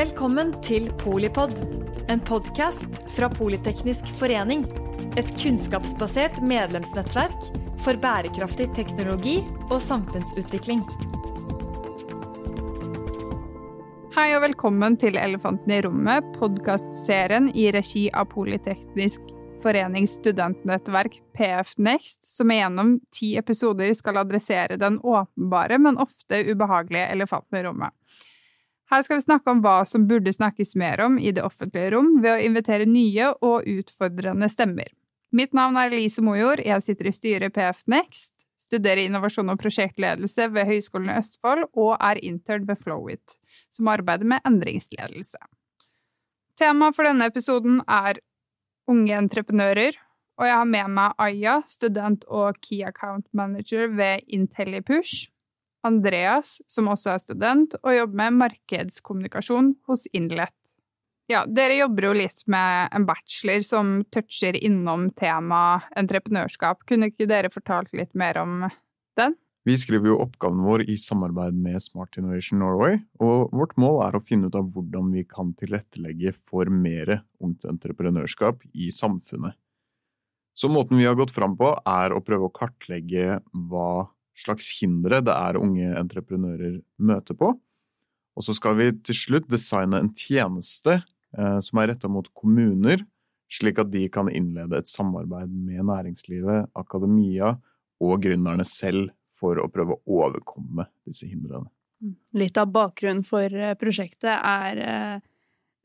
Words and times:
Velkommen 0.00 0.54
til 0.64 0.86
Polipod, 0.96 1.50
en 2.08 2.20
podkast 2.24 2.94
fra 3.12 3.26
Politeknisk 3.28 4.06
forening. 4.16 4.62
Et 5.20 5.28
kunnskapsbasert 5.42 6.38
medlemsnettverk 6.40 7.50
for 7.84 8.00
bærekraftig 8.00 8.70
teknologi 8.78 9.34
og 9.66 9.76
samfunnsutvikling. 9.84 10.80
Hei 14.16 14.30
og 14.38 14.46
velkommen 14.46 14.96
til 15.04 15.20
Elefanten 15.20 15.76
i 15.76 15.82
rommet, 15.84 16.32
podkastserien 16.38 17.52
i 17.52 17.68
regi 17.76 18.06
av 18.08 18.30
Politeknisk 18.32 19.28
forenings 19.60 20.16
studentnettverk 20.22 21.20
PF 21.36 21.76
Next, 21.76 22.24
som 22.38 22.56
gjennom 22.56 22.96
ti 23.12 23.34
episoder 23.36 23.92
skal 24.00 24.24
adressere 24.24 24.80
den 24.80 24.96
åpenbare, 25.04 25.76
men 25.76 26.00
ofte 26.00 26.40
ubehagelige 26.54 27.10
elefanten 27.18 27.60
i 27.60 27.66
rommet. 27.68 27.92
Her 28.90 29.04
skal 29.06 29.20
vi 29.20 29.22
snakke 29.22 29.52
om 29.52 29.60
hva 29.62 29.84
som 29.86 30.08
burde 30.10 30.32
snakkes 30.34 30.74
mer 30.80 31.00
om 31.04 31.18
i 31.18 31.30
det 31.30 31.44
offentlige 31.46 31.92
rom, 31.94 32.16
ved 32.22 32.32
å 32.32 32.46
invitere 32.48 32.88
nye 32.90 33.28
og 33.38 33.68
utfordrende 33.70 34.48
stemmer. 34.50 34.90
Mitt 35.30 35.54
navn 35.54 35.78
er 35.78 35.92
Elise 35.92 36.24
Mojord, 36.26 36.62
jeg 36.66 36.82
sitter 36.82 37.06
i 37.06 37.14
styret 37.14 37.52
i 37.52 37.54
PF 37.54 37.84
Next, 37.92 38.34
studerer 38.58 39.04
innovasjon 39.04 39.52
og 39.52 39.60
prosjektledelse 39.62 40.48
ved 40.50 40.66
Høgskolen 40.66 41.12
i 41.12 41.20
Østfold 41.20 41.68
og 41.70 41.94
er 42.02 42.18
intern 42.26 42.66
ved 42.66 42.82
Flowit, 42.82 43.38
som 43.70 43.88
arbeider 43.92 44.26
med 44.26 44.42
endringsledelse. 44.48 45.38
Temaet 46.58 46.98
for 46.98 47.06
denne 47.06 47.30
episoden 47.30 47.78
er 47.86 48.18
unge 48.90 49.14
entreprenører, 49.16 49.94
og 50.40 50.48
jeg 50.48 50.56
har 50.56 50.68
med 50.68 50.94
meg 50.96 51.22
Aya, 51.22 51.60
student 51.70 52.26
og 52.26 52.58
Key 52.58 52.82
Account 52.88 53.28
Manager 53.36 53.86
ved 53.94 54.26
IntelliPush, 54.26 55.30
Andreas, 55.86 56.58
som 56.68 56.90
også 56.92 57.14
er 57.14 57.22
student 57.22 57.76
og 57.80 57.94
jobber 57.96 58.22
med 58.22 58.40
markedskommunikasjon 58.44 59.74
hos 59.88 60.06
Inlet. 60.16 60.54
Ja, 61.30 61.44
dere 61.46 61.76
jobber 61.78 62.08
jo 62.08 62.16
litt 62.18 62.42
med 62.50 62.90
en 62.96 63.04
bachelor 63.06 63.62
som 63.62 63.92
toucher 64.10 64.56
innom 64.58 65.12
temaet 65.14 65.86
entreprenørskap. 66.00 66.82
Kunne 66.90 67.12
ikke 67.12 67.28
dere 67.30 67.52
fortalt 67.54 67.94
litt 67.94 68.10
mer 68.18 68.40
om 68.42 68.64
den? 69.20 69.36
Vi 69.68 69.76
skriver 69.76 70.08
jo 70.08 70.20
oppgaven 70.24 70.62
vår 70.64 70.86
i 70.88 70.96
samarbeid 70.98 71.54
med 71.54 71.82
Smart 71.84 72.16
Innovation 72.18 72.62
Norway, 72.62 72.96
og 73.20 73.52
vårt 73.54 73.76
mål 73.78 74.00
er 74.06 74.16
å 74.16 74.22
finne 74.24 74.48
ut 74.48 74.56
av 74.58 74.70
hvordan 74.72 75.12
vi 75.12 75.26
kan 75.28 75.52
tilrettelegge 75.60 76.32
for 76.34 76.72
mer 76.72 77.20
ungt 77.44 77.66
entreprenørskap 77.68 78.64
i 78.72 78.88
samfunnet. 78.94 79.54
Så 80.56 80.72
måten 80.72 80.98
vi 80.98 81.06
har 81.06 81.14
gått 81.14 81.34
fram 81.36 81.54
på, 81.60 81.74
er 81.86 82.10
å 82.16 82.22
prøve 82.24 82.48
å 82.48 82.54
kartlegge 82.56 83.38
hva 83.68 84.08
slags 84.40 84.70
hindre 84.80 85.20
det 85.24 85.34
er 85.34 85.60
unge 85.60 85.92
entreprenører 86.00 86.80
møter 86.98 87.36
på. 87.38 87.54
Og 88.38 88.46
så 88.46 88.54
skal 88.56 88.76
vi 88.78 88.90
til 89.04 89.16
slutt 89.18 89.48
designe 89.52 90.00
en 90.00 90.12
tjeneste 90.16 91.00
eh, 91.00 91.58
som 91.64 91.80
er 91.82 91.92
retta 91.92 92.10
mot 92.10 92.28
kommuner, 92.36 93.02
slik 93.50 93.80
at 93.82 93.90
de 93.92 94.06
kan 94.12 94.30
innlede 94.30 94.78
et 94.78 94.90
samarbeid 94.90 95.50
med 95.50 95.82
næringslivet, 95.90 96.70
akademia 96.78 97.56
og 98.00 98.22
gründerne 98.24 98.64
selv 98.68 99.10
for 99.40 99.60
å 99.60 99.68
prøve 99.72 99.96
å 99.96 100.20
overkomme 100.20 100.86
disse 101.08 101.28
hindrene. 101.28 101.68
Mm. 102.00 102.14
Litt 102.40 102.60
av 102.60 102.70
bakgrunnen 102.72 103.24
for 103.28 103.44
eh, 103.52 103.76
prosjektet 103.80 104.32
er 104.32 104.80
eh, 104.84 105.26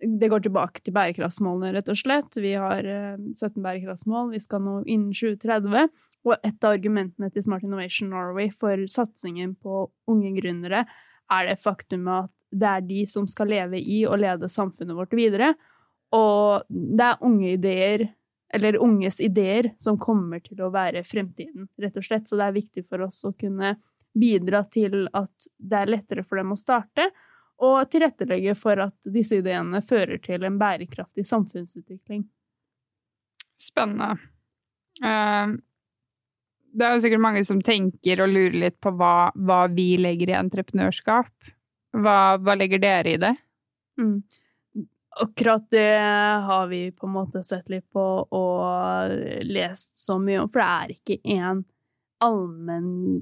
Det 0.05 0.27
går 0.29 0.43
tilbake 0.43 0.83
til 0.83 0.93
bærekraftsmålene, 0.95 1.71
rett 1.73 1.89
og 1.89 1.97
slett. 1.97 2.35
Vi 2.37 2.51
har 2.59 2.83
17 2.83 3.45
eh, 3.47 3.61
bærekraftsmål, 3.63 4.33
vi 4.35 4.41
skal 4.43 4.61
nå 4.63 4.81
innen 4.83 5.15
2030. 5.15 5.87
Og 6.25 6.33
et 6.41 6.65
av 6.65 6.73
argumentene 6.73 7.29
til 7.33 7.45
Smart 7.45 7.65
Innovation 7.65 8.09
Norway 8.09 8.49
for 8.49 8.81
satsingen 8.91 9.53
på 9.61 9.85
unge 10.09 10.33
gründere 10.39 10.85
er 11.31 11.47
det 11.49 11.61
faktum 11.61 12.07
at 12.09 12.31
det 12.55 12.69
er 12.69 12.85
de 12.87 13.05
som 13.09 13.27
skal 13.29 13.49
leve 13.51 13.79
i 13.81 14.03
og 14.07 14.19
lede 14.21 14.49
samfunnet 14.49 14.97
vårt 14.97 15.13
videre. 15.17 15.53
Og 16.15 16.65
det 16.69 17.07
er 17.09 17.25
unge 17.25 17.51
ideer 17.57 18.07
eller 18.53 18.77
unges 18.77 19.19
ideer 19.19 19.71
som 19.81 19.97
kommer 19.99 20.39
til 20.39 20.61
å 20.63 20.71
være 20.73 21.03
fremtiden, 21.03 21.67
rett 21.81 21.97
og 21.97 22.05
slett. 22.05 22.29
Så 22.29 22.37
det 22.39 22.47
er 22.47 22.55
viktig 22.55 22.85
for 22.87 23.03
oss 23.07 23.23
å 23.27 23.33
kunne 23.35 23.75
bidra 24.15 24.63
til 24.71 25.09
at 25.17 25.49
det 25.57 25.81
er 25.81 25.91
lettere 25.91 26.23
for 26.23 26.39
dem 26.39 26.53
å 26.55 26.59
starte, 26.59 27.09
og 27.65 27.89
tilrettelegge 27.91 28.55
for 28.59 28.79
at 28.83 29.09
disse 29.11 29.39
ideene 29.39 29.81
fører 29.83 30.19
til 30.23 30.43
en 30.47 30.57
bærekraftig 30.59 31.25
samfunnsutvikling. 31.27 32.25
Spennende. 33.59 34.15
Uh, 35.03 35.55
det 36.75 36.85
er 36.85 36.95
jo 36.95 37.03
sikkert 37.05 37.23
mange 37.23 37.43
som 37.47 37.61
tenker 37.63 38.23
og 38.23 38.31
lurer 38.31 38.57
litt 38.65 38.79
på 38.83 38.91
hva, 38.99 39.31
hva 39.35 39.65
vi 39.71 39.93
legger 40.01 40.31
i 40.33 40.39
entreprenørskap. 40.39 41.31
Hva, 41.95 42.17
hva 42.43 42.55
legger 42.59 42.81
dere 42.83 43.13
i 43.13 43.21
det? 43.21 43.31
Mm. 44.01 44.17
Akkurat 45.23 45.63
det 45.71 45.95
har 46.43 46.67
vi 46.67 46.89
på 46.91 47.07
en 47.07 47.15
måte 47.15 47.43
sett 47.47 47.69
litt 47.71 47.85
på 47.95 48.03
og 48.35 49.13
lest 49.47 49.95
så 50.01 50.17
mye 50.19 50.41
om, 50.43 50.51
for 50.51 50.59
det 50.59 50.67
er 50.73 50.93
ikke 50.97 51.37
én 51.37 51.63
allmenn 52.23 53.21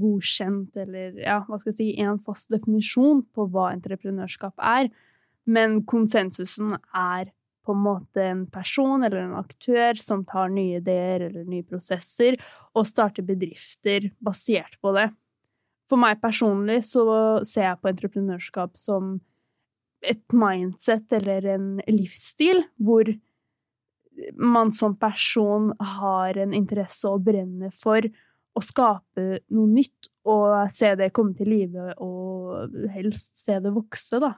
godkjent 0.00 0.76
eller 0.82 1.14
ja, 1.22 1.40
hva 1.46 1.58
skal 1.60 1.72
jeg 1.72 1.78
si, 1.78 1.88
en 2.02 2.18
fast 2.26 2.50
definisjon 2.54 3.22
på 3.34 3.46
hva 3.52 3.70
entreprenørskap 3.74 4.58
er. 4.58 4.90
Men 5.46 5.82
konsensusen 5.86 6.72
er 6.90 7.30
på 7.64 7.72
en 7.72 7.84
måte 7.84 8.22
en 8.24 8.44
person 8.52 9.04
eller 9.04 9.22
en 9.22 9.38
aktør 9.38 9.98
som 10.00 10.24
tar 10.28 10.52
nye 10.52 10.80
ideer 10.82 11.28
eller 11.28 11.46
nye 11.48 11.64
prosesser 11.66 12.36
og 12.74 12.88
starte 12.88 13.22
bedrifter 13.26 14.10
basert 14.24 14.78
på 14.82 14.94
det. 14.96 15.08
For 15.90 16.00
meg 16.00 16.20
personlig 16.22 16.80
så 16.88 17.04
ser 17.46 17.68
jeg 17.68 17.80
på 17.80 17.90
entreprenørskap 17.92 18.78
som 18.80 19.18
et 20.04 20.22
mindset 20.36 21.12
eller 21.16 21.46
en 21.54 21.68
livsstil 21.88 22.64
hvor 22.82 23.08
man 24.38 24.72
som 24.72 24.94
person 24.96 25.72
har 25.98 26.38
en 26.38 26.54
interesse 26.54 27.08
og 27.08 27.24
brenner 27.26 27.72
for 27.76 28.04
å 28.54 28.62
skape 28.62 29.40
noe 29.54 29.70
nytt 29.70 30.10
og 30.30 30.70
se 30.72 30.92
det 30.98 31.12
komme 31.14 31.34
til 31.36 31.50
live, 31.50 31.92
og 32.00 32.70
helst 32.94 33.36
se 33.36 33.58
det 33.60 33.72
vokse, 33.74 34.20
da. 34.22 34.30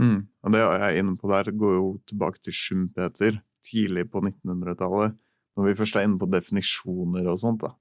Mm. 0.00 0.24
Og 0.24 0.54
det 0.54 0.62
jeg 0.62 0.82
er 0.86 0.98
inne 1.02 1.16
på 1.20 1.30
der, 1.30 1.50
går 1.52 1.76
jo 1.76 1.90
tilbake 2.08 2.40
til 2.42 2.56
Schumpeter 2.56 3.38
tidlig 3.66 4.06
på 4.10 4.22
1900-tallet, 4.24 5.18
når 5.60 5.68
vi 5.68 5.76
først 5.82 5.98
er 5.98 6.08
inne 6.08 6.20
på 6.20 6.28
definisjoner 6.32 7.28
og 7.28 7.40
sånt. 7.42 7.66
da. 7.66 7.74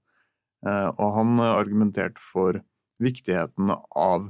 Eh, 0.68 0.90
og 0.92 1.16
han 1.16 1.40
argumenterte 1.46 2.20
for 2.24 2.60
viktigheten 3.00 3.72
av 3.96 4.28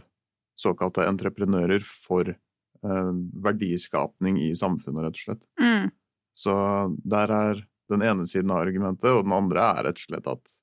såkalte 0.59 1.07
entreprenører 1.09 1.83
for 1.87 2.29
eh, 2.29 3.11
verdiskapning 3.45 4.37
i 4.43 4.51
samfunnet, 4.57 5.07
rett 5.07 5.17
og 5.17 5.25
slett. 5.25 5.45
Mm. 5.61 5.89
Så 6.37 6.55
der 7.01 7.33
er 7.33 7.63
den 7.89 8.05
ene 8.05 8.27
siden 8.29 8.53
av 8.53 8.61
argumentet, 8.63 9.09
og 9.09 9.25
den 9.25 9.35
andre 9.35 9.63
er 9.71 9.87
rett 9.89 10.01
og 10.01 10.05
slett 10.05 10.29
at 10.29 10.59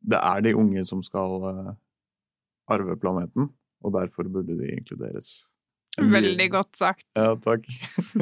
det 0.00 0.20
er 0.20 0.44
de 0.44 0.56
unge 0.56 0.84
som 0.88 1.00
skal 1.04 1.46
eh, 1.50 1.72
arve 2.70 2.96
planeten, 3.00 3.50
og 3.80 3.96
derfor 3.96 4.28
burde 4.28 4.56
de 4.58 4.74
inkluderes. 4.76 5.50
Veldig 6.00 6.46
godt 6.52 6.76
sagt. 6.78 7.06
Ja, 7.18 7.34
takk. 7.40 7.66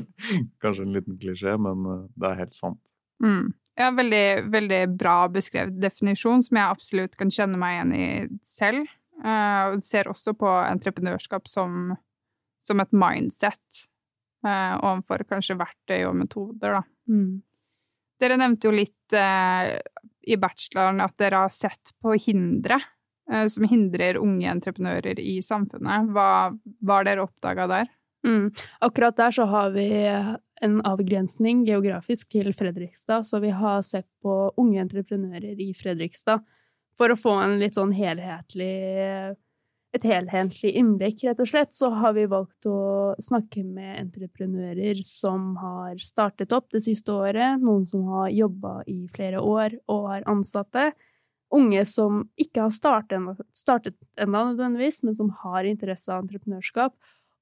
Kanskje 0.62 0.86
en 0.86 0.94
liten 0.94 1.18
klisjé, 1.20 1.54
men 1.60 1.84
eh, 1.86 2.06
det 2.18 2.30
er 2.30 2.40
helt 2.44 2.56
sant. 2.56 2.82
Mm. 3.24 3.54
Ja, 3.78 3.92
veldig, 3.94 4.50
veldig 4.50 4.82
bra 4.98 5.16
beskrevet 5.30 5.78
definisjon, 5.78 6.42
som 6.42 6.58
jeg 6.58 6.74
absolutt 6.74 7.14
kan 7.18 7.30
kjenne 7.30 7.60
meg 7.60 7.76
igjen 7.76 7.94
i 7.94 8.08
selv. 8.46 8.90
Uh, 9.18 9.78
ser 9.82 10.10
også 10.10 10.34
på 10.38 10.46
entreprenørskap 10.46 11.48
som 11.50 11.96
som 12.68 12.82
et 12.82 12.94
mindset 12.96 13.84
uh, 14.46 14.76
overfor 14.76 15.24
kanskje 15.28 15.58
verktøy 15.58 16.02
og 16.08 16.16
metoder, 16.18 16.78
da. 16.78 16.82
Mm. 17.10 17.40
Dere 18.18 18.38
nevnte 18.40 18.68
jo 18.68 18.74
litt 18.74 19.16
uh, 19.16 19.76
i 20.28 20.38
bacheloren 20.40 21.02
at 21.04 21.16
dere 21.20 21.44
har 21.44 21.54
sett 21.54 21.94
på 22.02 22.16
hindre 22.26 22.80
uh, 22.80 23.46
som 23.50 23.68
hindrer 23.70 24.20
unge 24.20 24.50
entreprenører 24.50 25.20
i 25.22 25.38
samfunnet. 25.44 26.10
Hva 26.12 26.28
har 26.92 27.08
dere 27.08 27.24
oppdaga 27.24 27.68
der? 27.70 27.94
Mm. 28.26 28.50
Akkurat 28.84 29.16
der 29.16 29.34
så 29.34 29.46
har 29.48 29.70
vi 29.76 29.88
en 30.64 30.78
avgrensning 30.86 31.64
geografisk 31.66 32.30
til 32.34 32.52
Fredrikstad, 32.56 33.26
så 33.26 33.40
vi 33.42 33.50
har 33.54 33.82
sett 33.86 34.08
på 34.22 34.52
unge 34.58 34.80
entreprenører 34.82 35.60
i 35.60 35.72
Fredrikstad 35.76 36.44
for 36.98 37.14
å 37.14 37.18
få 37.18 37.36
en 37.42 37.58
litt 37.60 37.78
sånn 37.78 37.94
helhetlig 37.94 39.36
et 39.96 40.04
helhetlig 40.04 40.74
innblikk, 40.76 41.22
rett 41.24 41.38
og 41.40 41.48
slett, 41.48 41.72
så 41.76 41.88
har 41.96 42.12
vi 42.16 42.26
valgt 42.28 42.66
å 42.68 43.14
snakke 43.24 43.62
med 43.64 43.96
entreprenører 44.02 45.00
som 45.08 45.54
har 45.62 45.96
startet 46.04 46.52
opp 46.52 46.68
det 46.74 46.82
siste 46.84 47.14
året, 47.14 47.62
noen 47.62 47.86
som 47.88 48.04
har 48.12 48.28
jobba 48.34 48.82
i 48.90 49.06
flere 49.14 49.40
år 49.40 49.78
og 49.88 50.10
har 50.12 50.26
ansatte, 50.28 50.90
unge 51.54 51.84
som 51.88 52.26
ikke 52.36 52.66
har 52.66 52.74
startet, 52.76 53.96
ennå 54.20 54.44
nødvendigvis, 54.50 55.00
men 55.06 55.16
som 55.16 55.32
har 55.40 55.64
interesse 55.64 56.12
av 56.12 56.26
entreprenørskap, 56.26 56.92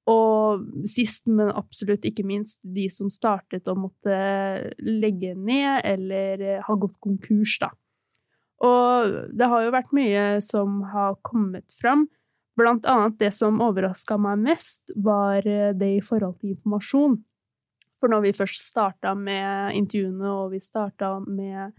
og 0.07 0.63
sist, 0.87 1.25
men 1.27 1.51
absolutt 1.51 2.05
ikke 2.07 2.23
minst, 2.27 2.61
de 2.63 2.87
som 2.93 3.09
startet 3.11 3.67
og 3.67 3.81
måtte 3.87 4.19
legge 4.79 5.33
ned 5.35 5.81
eller 5.83 6.61
har 6.63 6.79
gått 6.79 6.95
konkurs, 7.03 7.57
da. 7.59 7.73
Og 8.63 9.17
det 9.37 9.49
har 9.51 9.65
jo 9.65 9.73
vært 9.75 9.91
mye 9.93 10.23
som 10.41 10.79
har 10.93 11.19
kommet 11.27 11.75
fram, 11.77 12.07
blant 12.57 12.87
annet 12.89 13.19
det 13.21 13.33
som 13.37 13.59
overraska 13.61 14.17
meg 14.21 14.41
mest, 14.47 14.95
var 14.95 15.45
eh, 15.45 15.73
det 15.77 15.91
i 15.99 16.03
forhold 16.03 16.39
til 16.39 16.55
informasjon. 16.55 17.19
For 18.01 18.13
når 18.13 18.27
vi 18.27 18.37
først 18.37 18.63
starta 18.63 19.13
med 19.17 19.77
intervjuene, 19.77 20.29
og 20.29 20.51
vi 20.53 20.61
starta 20.61 21.15
med 21.25 21.71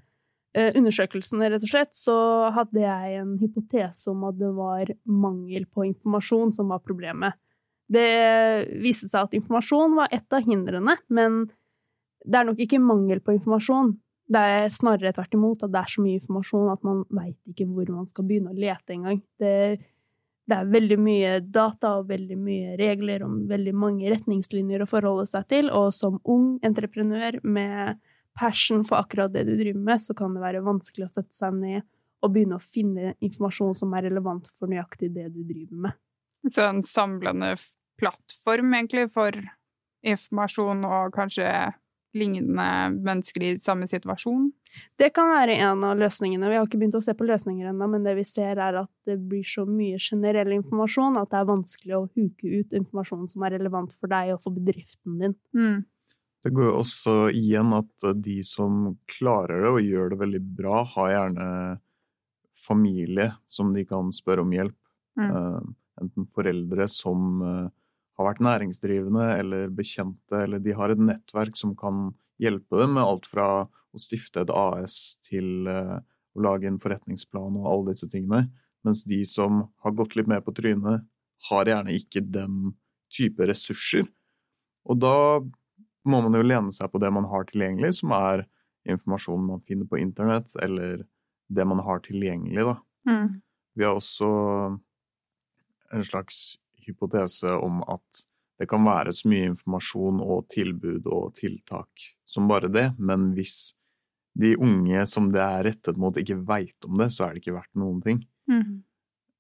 uh, 0.58 0.70
undersøkelsene, 0.74 1.46
rett 1.52 1.62
og 1.62 1.70
slett, 1.70 1.94
så 1.94 2.16
hadde 2.56 2.82
jeg 2.82 3.20
en 3.20 3.36
hypotese 3.38 4.10
om 4.10 4.24
at 4.26 4.40
det 4.40 4.50
var 4.56 4.90
mangel 5.06 5.68
på 5.70 5.86
informasjon 5.92 6.50
som 6.56 6.74
var 6.74 6.82
problemet. 6.82 7.38
Det 7.88 8.08
viste 8.82 9.08
seg 9.08 9.28
at 9.28 9.36
informasjon 9.38 9.96
var 9.96 10.12
et 10.12 10.36
av 10.36 10.44
hindrene, 10.44 10.98
men 11.08 11.46
det 12.28 12.40
er 12.40 12.48
nok 12.48 12.60
ikke 12.60 12.80
mangel 12.82 13.22
på 13.24 13.34
informasjon. 13.38 13.94
Det 14.28 14.40
er 14.54 14.72
snarere 14.72 15.14
tvert 15.16 15.36
imot 15.38 15.62
at 15.64 15.72
det 15.72 15.80
er 15.80 15.92
så 15.94 16.02
mye 16.04 16.18
informasjon 16.18 16.72
at 16.72 16.82
man 16.84 17.04
veit 17.16 17.38
ikke 17.48 17.68
hvor 17.70 17.88
man 17.94 18.10
skal 18.10 18.26
begynne 18.28 18.52
å 18.52 18.58
lete 18.58 18.92
engang. 18.92 19.22
Det, 19.40 19.54
det 20.48 20.58
er 20.58 20.72
veldig 20.74 20.98
mye 21.00 21.30
data 21.44 21.94
og 22.00 22.10
veldig 22.10 22.36
mye 22.36 22.76
regler 22.80 23.24
og 23.24 23.38
veldig 23.48 23.74
mange 23.76 24.12
retningslinjer 24.12 24.84
å 24.84 24.90
forholde 24.90 25.24
seg 25.30 25.48
til, 25.48 25.72
og 25.72 25.94
som 25.96 26.20
ung 26.28 26.58
entreprenør 26.66 27.40
med 27.44 28.02
passion 28.38 28.84
for 28.86 29.00
akkurat 29.00 29.32
det 29.32 29.46
du 29.48 29.54
driver 29.56 29.80
med, 29.80 30.02
så 30.04 30.14
kan 30.18 30.36
det 30.36 30.44
være 30.44 30.66
vanskelig 30.66 31.08
å 31.08 31.14
sette 31.14 31.34
seg 31.34 31.56
ned 31.56 31.88
og 32.22 32.34
begynne 32.34 32.58
å 32.58 32.62
finne 32.62 33.14
informasjon 33.24 33.74
som 33.78 33.92
er 33.94 34.08
relevant 34.08 34.46
for 34.58 34.70
nøyaktig 34.70 35.10
det 35.14 35.28
du 35.32 35.40
driver 35.46 35.88
med. 35.88 35.98
Så 36.52 36.64
en 36.68 36.84
samlende 36.86 37.56
plattform, 37.98 38.74
egentlig, 38.78 39.08
for 39.14 39.36
informasjon 40.06 40.86
og 40.86 41.12
kanskje 41.16 41.48
lignende 42.16 42.68
mennesker 42.94 43.44
i 43.44 43.50
samme 43.62 43.88
situasjon? 43.90 44.48
Det 45.00 45.10
kan 45.16 45.30
være 45.32 45.56
en 45.64 45.82
av 45.86 45.98
løsningene. 45.98 46.48
Vi 46.50 46.58
har 46.58 46.66
ikke 46.66 46.80
begynt 46.80 46.98
å 46.98 47.02
se 47.04 47.14
på 47.16 47.26
løsninger 47.28 47.70
ennå, 47.70 47.88
men 47.90 48.04
det 48.06 48.14
vi 48.18 48.24
ser, 48.28 48.60
er 48.60 48.80
at 48.82 48.90
det 49.08 49.16
blir 49.30 49.46
så 49.46 49.64
mye 49.68 49.98
generell 50.02 50.52
informasjon 50.58 51.18
at 51.20 51.30
det 51.32 51.40
er 51.40 51.48
vanskelig 51.48 51.96
å 51.96 52.06
huke 52.06 52.50
ut 52.60 52.76
informasjon 52.76 53.28
som 53.32 53.46
er 53.46 53.56
relevant 53.56 53.94
for 53.96 54.12
deg 54.12 54.34
og 54.34 54.42
for 54.44 54.56
bedriften 54.56 55.18
din. 55.22 55.36
Mm. 55.56 55.86
Det 56.44 56.52
går 56.54 56.68
jo 56.68 56.76
også 56.78 57.16
igjen 57.34 57.74
at 57.74 58.08
de 58.22 58.38
som 58.46 58.92
klarer 59.10 59.64
det 59.64 59.72
og 59.72 59.82
gjør 59.82 60.12
det 60.12 60.20
veldig 60.20 60.42
bra, 60.60 60.84
har 60.94 61.14
gjerne 61.14 61.48
familie 62.58 63.32
som 63.46 63.72
de 63.74 63.84
kan 63.88 64.12
spørre 64.14 64.44
om 64.44 64.54
hjelp. 64.54 64.78
Mm. 65.18 65.30
Uh, 65.34 65.60
enten 66.02 66.28
foreldre 66.30 66.86
som 66.90 67.42
uh, 67.42 67.66
har 68.18 68.26
vært 68.26 68.42
næringsdrivende 68.42 69.26
eller 69.38 69.68
bekjente, 69.74 70.42
eller 70.42 70.62
de 70.62 70.74
har 70.74 70.90
et 70.90 71.02
nettverk 71.02 71.58
som 71.58 71.76
kan 71.78 72.10
hjelpe 72.42 72.80
dem 72.80 72.96
med 72.96 73.06
alt 73.06 73.28
fra 73.30 73.48
å 73.66 74.00
stifte 74.00 74.42
et 74.42 74.52
AS 74.52 75.18
til 75.26 75.68
uh, 75.70 75.98
å 76.34 76.42
lage 76.44 76.68
en 76.70 76.80
forretningsplan 76.82 77.60
og 77.60 77.68
alle 77.70 77.94
disse 77.94 78.08
tingene. 78.10 78.48
Mens 78.86 79.04
de 79.08 79.20
som 79.26 79.64
har 79.84 79.94
gått 79.98 80.16
litt 80.18 80.30
mer 80.30 80.42
på 80.44 80.54
trynet, 80.56 81.06
har 81.48 81.70
gjerne 81.70 81.94
ikke 81.94 82.24
den 82.26 82.74
type 83.14 83.46
ressurser. 83.46 84.06
Og 84.88 84.98
da 84.98 85.38
må 86.08 86.20
man 86.24 86.34
jo 86.34 86.46
lene 86.46 86.74
seg 86.74 86.90
på 86.90 87.00
det 87.02 87.10
man 87.14 87.28
har 87.30 87.46
tilgjengelig, 87.48 88.00
som 88.00 88.14
er 88.16 88.46
informasjon 88.88 89.46
man 89.46 89.62
finner 89.66 89.86
på 89.88 90.00
internett, 90.00 90.50
eller 90.62 91.04
det 91.48 91.66
man 91.68 91.82
har 91.84 92.02
tilgjengelig, 92.04 92.64
da. 92.66 92.76
Mm. 93.08 93.28
Vi 93.78 93.86
har 93.86 93.98
også 93.98 94.28
en 95.94 96.04
slags 96.04 96.58
hypotese 96.88 97.52
om 97.56 97.82
at 97.86 98.24
det 98.58 98.66
kan 98.70 98.82
være 98.86 99.14
så 99.14 99.30
mye 99.30 99.52
informasjon 99.52 100.22
og 100.24 100.48
tilbud 100.50 101.06
og 101.06 101.34
tiltak 101.38 102.08
som 102.28 102.48
bare 102.50 102.70
det, 102.72 102.88
men 102.98 103.30
hvis 103.36 103.70
de 104.38 104.52
unge 104.60 105.04
som 105.10 105.30
det 105.34 105.42
er 105.42 105.64
rettet 105.70 105.98
mot, 105.98 106.18
ikke 106.18 106.40
veit 106.46 106.86
om 106.86 106.98
det, 107.00 107.08
så 107.14 107.26
er 107.26 107.34
det 107.34 107.42
ikke 107.42 107.56
verdt 107.56 107.80
noen 107.80 108.02
ting. 108.04 108.20
Mm. 108.50 108.82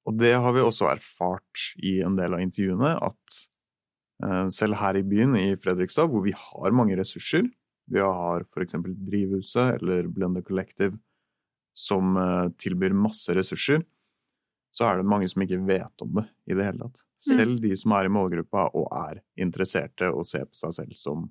Og 0.08 0.16
det 0.16 0.32
har 0.40 0.54
vi 0.56 0.64
også 0.64 0.88
erfart 0.90 1.68
i 1.84 1.98
en 2.06 2.16
del 2.18 2.34
av 2.34 2.42
intervjuene, 2.42 2.94
at 2.96 3.40
eh, 4.24 4.46
selv 4.54 4.78
her 4.80 4.98
i 4.98 5.04
byen, 5.06 5.36
i 5.36 5.52
Fredrikstad, 5.60 6.08
hvor 6.10 6.24
vi 6.24 6.34
har 6.34 6.74
mange 6.74 6.96
ressurser, 6.98 7.46
vi 7.88 8.00
har 8.04 8.44
eksempel 8.62 8.96
Drivhuset 9.06 9.78
eller 9.78 10.08
Blender 10.12 10.44
Collective, 10.44 10.96
som 11.76 12.16
eh, 12.18 12.48
tilbyr 12.60 12.96
masse 12.96 13.34
ressurser, 13.36 13.84
så 14.74 14.88
er 14.88 14.98
det 15.00 15.08
mange 15.08 15.28
som 15.30 15.42
ikke 15.42 15.60
vet 15.66 16.04
om 16.04 16.20
det 16.20 16.26
i 16.46 16.56
det 16.56 16.66
hele 16.66 16.86
tatt. 16.86 17.02
Selv 17.18 17.58
de 17.62 17.74
som 17.76 17.94
er 17.98 18.06
i 18.06 18.12
målgruppa 18.14 18.68
og 18.78 18.92
er 18.94 19.22
interesserte 19.40 20.10
og 20.12 20.26
ser 20.28 20.46
på 20.46 20.58
seg 20.58 20.76
selv 20.76 20.98
som 20.98 21.26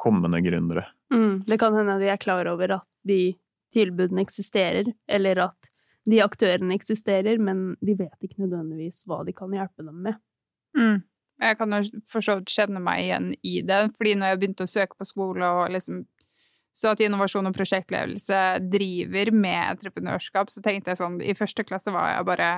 kommende 0.00 0.40
gründere. 0.44 0.84
Mm, 1.12 1.42
det 1.48 1.58
kan 1.60 1.76
hende 1.76 1.98
de 2.00 2.08
er 2.12 2.20
klar 2.20 2.48
over 2.48 2.76
at 2.80 2.88
de 3.08 3.36
tilbudene 3.74 4.24
eksisterer, 4.24 4.88
eller 5.08 5.44
at 5.46 5.70
de 6.08 6.20
aktørene 6.24 6.74
eksisterer, 6.74 7.38
men 7.38 7.74
de 7.84 7.94
vet 7.98 8.26
ikke 8.26 8.42
nødvendigvis 8.42 9.04
hva 9.08 9.20
de 9.26 9.34
kan 9.36 9.52
hjelpe 9.54 9.84
dem 9.86 10.00
med. 10.08 10.18
Mm. 10.76 11.02
Jeg 11.40 11.56
kan 11.56 11.72
jo 11.76 12.00
for 12.08 12.24
så 12.24 12.36
vidt 12.38 12.52
kjenne 12.52 12.80
meg 12.84 13.04
igjen 13.04 13.28
i 13.46 13.60
det, 13.64 13.82
fordi 13.96 14.16
når 14.18 14.32
jeg 14.32 14.40
begynte 14.40 14.66
å 14.66 14.70
søke 14.70 14.98
på 14.98 15.08
skole 15.08 15.52
og 15.56 15.70
liksom 15.72 16.02
så 16.76 16.92
at 16.94 17.00
innovasjon 17.02 17.48
og 17.48 17.54
prosjektledelse 17.56 18.40
driver 18.70 19.32
med 19.34 19.58
entreprenørskap, 19.74 20.52
så 20.52 20.62
tenkte 20.64 20.92
jeg 20.92 21.00
sånn 21.00 21.18
I 21.20 21.34
første 21.36 21.64
klasse 21.66 21.92
var 21.92 22.12
jeg 22.12 22.28
bare 22.28 22.50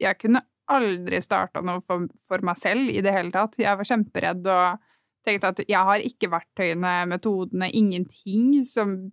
Jeg 0.00 0.18
kunne 0.20 0.42
aldri 0.72 1.20
starta 1.22 1.60
noe 1.64 1.82
for, 1.84 2.06
for, 2.28 2.44
meg 2.46 2.58
selv 2.60 2.90
i 2.92 3.02
det 3.04 3.12
hele 3.14 3.32
tatt. 3.34 3.58
Jeg 3.60 3.78
var 3.78 3.88
kjemperedd 3.88 4.48
og 4.48 4.88
tenkte 5.26 5.52
at 5.52 5.62
jeg 5.68 5.88
har 5.90 6.06
ikke 6.06 6.30
verktøyene, 6.32 6.94
metodene, 7.10 7.70
ingenting 7.70 8.62
som 8.68 9.12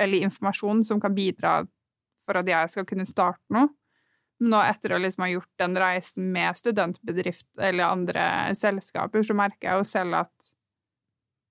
Eller 0.00 0.22
informasjon 0.24 0.84
som 0.86 1.00
kan 1.00 1.12
bidra 1.12 1.66
for 2.24 2.38
at 2.40 2.48
jeg 2.48 2.70
skal 2.72 2.86
kunne 2.88 3.04
starte 3.04 3.52
noe. 3.52 3.68
Nå 4.40 4.60
etter 4.64 4.94
å 4.94 5.00
liksom 5.02 5.26
ha 5.26 5.28
gjort 5.28 5.50
den 5.60 5.74
reisen 5.76 6.30
med 6.32 6.56
studentbedrift 6.56 7.58
eller 7.60 7.90
andre 7.90 8.22
selskaper, 8.56 9.22
så 9.26 9.36
merker 9.36 9.68
jeg 9.68 9.82
jo 9.82 9.88
selv 9.90 10.22
at 10.22 10.48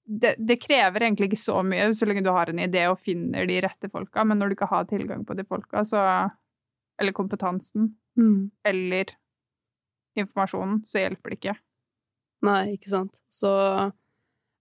det, 0.10 0.34
det, 0.42 0.58
krever 0.64 1.06
egentlig 1.06 1.30
ikke 1.30 1.42
så 1.44 1.60
mye 1.62 1.92
så 1.94 2.08
lenge 2.10 2.24
du 2.26 2.31
har 2.34 2.50
en 2.50 2.62
idé 2.64 2.88
og 2.90 2.98
finner 2.98 3.46
de 3.46 3.60
rette 3.62 3.92
folka, 3.94 4.24
men 4.26 4.42
når 4.42 4.50
du 4.50 4.56
ikke 4.58 4.72
har 4.72 4.88
tilgang 4.90 5.22
på 5.26 5.38
de 5.38 5.46
folka, 5.46 5.86
så 5.86 6.02
Eller 7.00 7.14
kompetansen. 7.16 7.94
Mm. 8.19 8.51
Eller 8.68 9.16
informasjonen, 10.19 10.83
så 10.89 11.04
hjelper 11.04 11.31
det 11.31 11.39
ikke. 11.39 11.56
Nei, 12.45 12.62
ikke 12.75 12.92
sant. 12.92 13.13
Så 13.31 13.51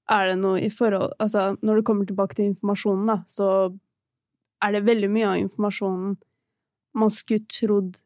er 0.09 0.31
det 0.31 0.39
noe 0.41 0.61
i 0.63 0.71
forhold 0.73 1.15
Altså, 1.21 1.53
når 1.63 1.81
det 1.81 1.87
kommer 1.89 2.09
tilbake 2.09 2.39
til 2.39 2.53
informasjonen, 2.53 3.11
da, 3.11 3.19
så 3.31 3.49
er 4.65 4.75
det 4.75 4.87
veldig 4.87 5.11
mye 5.13 5.33
av 5.33 5.41
informasjonen 5.43 6.17
man 6.99 7.13
skulle 7.15 7.47
trodd 7.53 7.99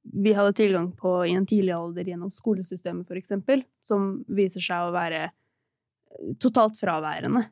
vi 0.00 0.32
hadde 0.32 0.56
tilgang 0.56 0.88
på 0.96 1.10
i 1.28 1.34
en 1.36 1.44
tidlig 1.46 1.74
alder 1.76 2.06
gjennom 2.08 2.30
skolesystemet, 2.32 3.04
for 3.08 3.18
eksempel, 3.20 3.62
som 3.84 4.22
viser 4.32 4.64
seg 4.64 4.86
å 4.86 4.94
være 4.94 5.26
totalt 6.40 6.78
fraværende. 6.80 7.44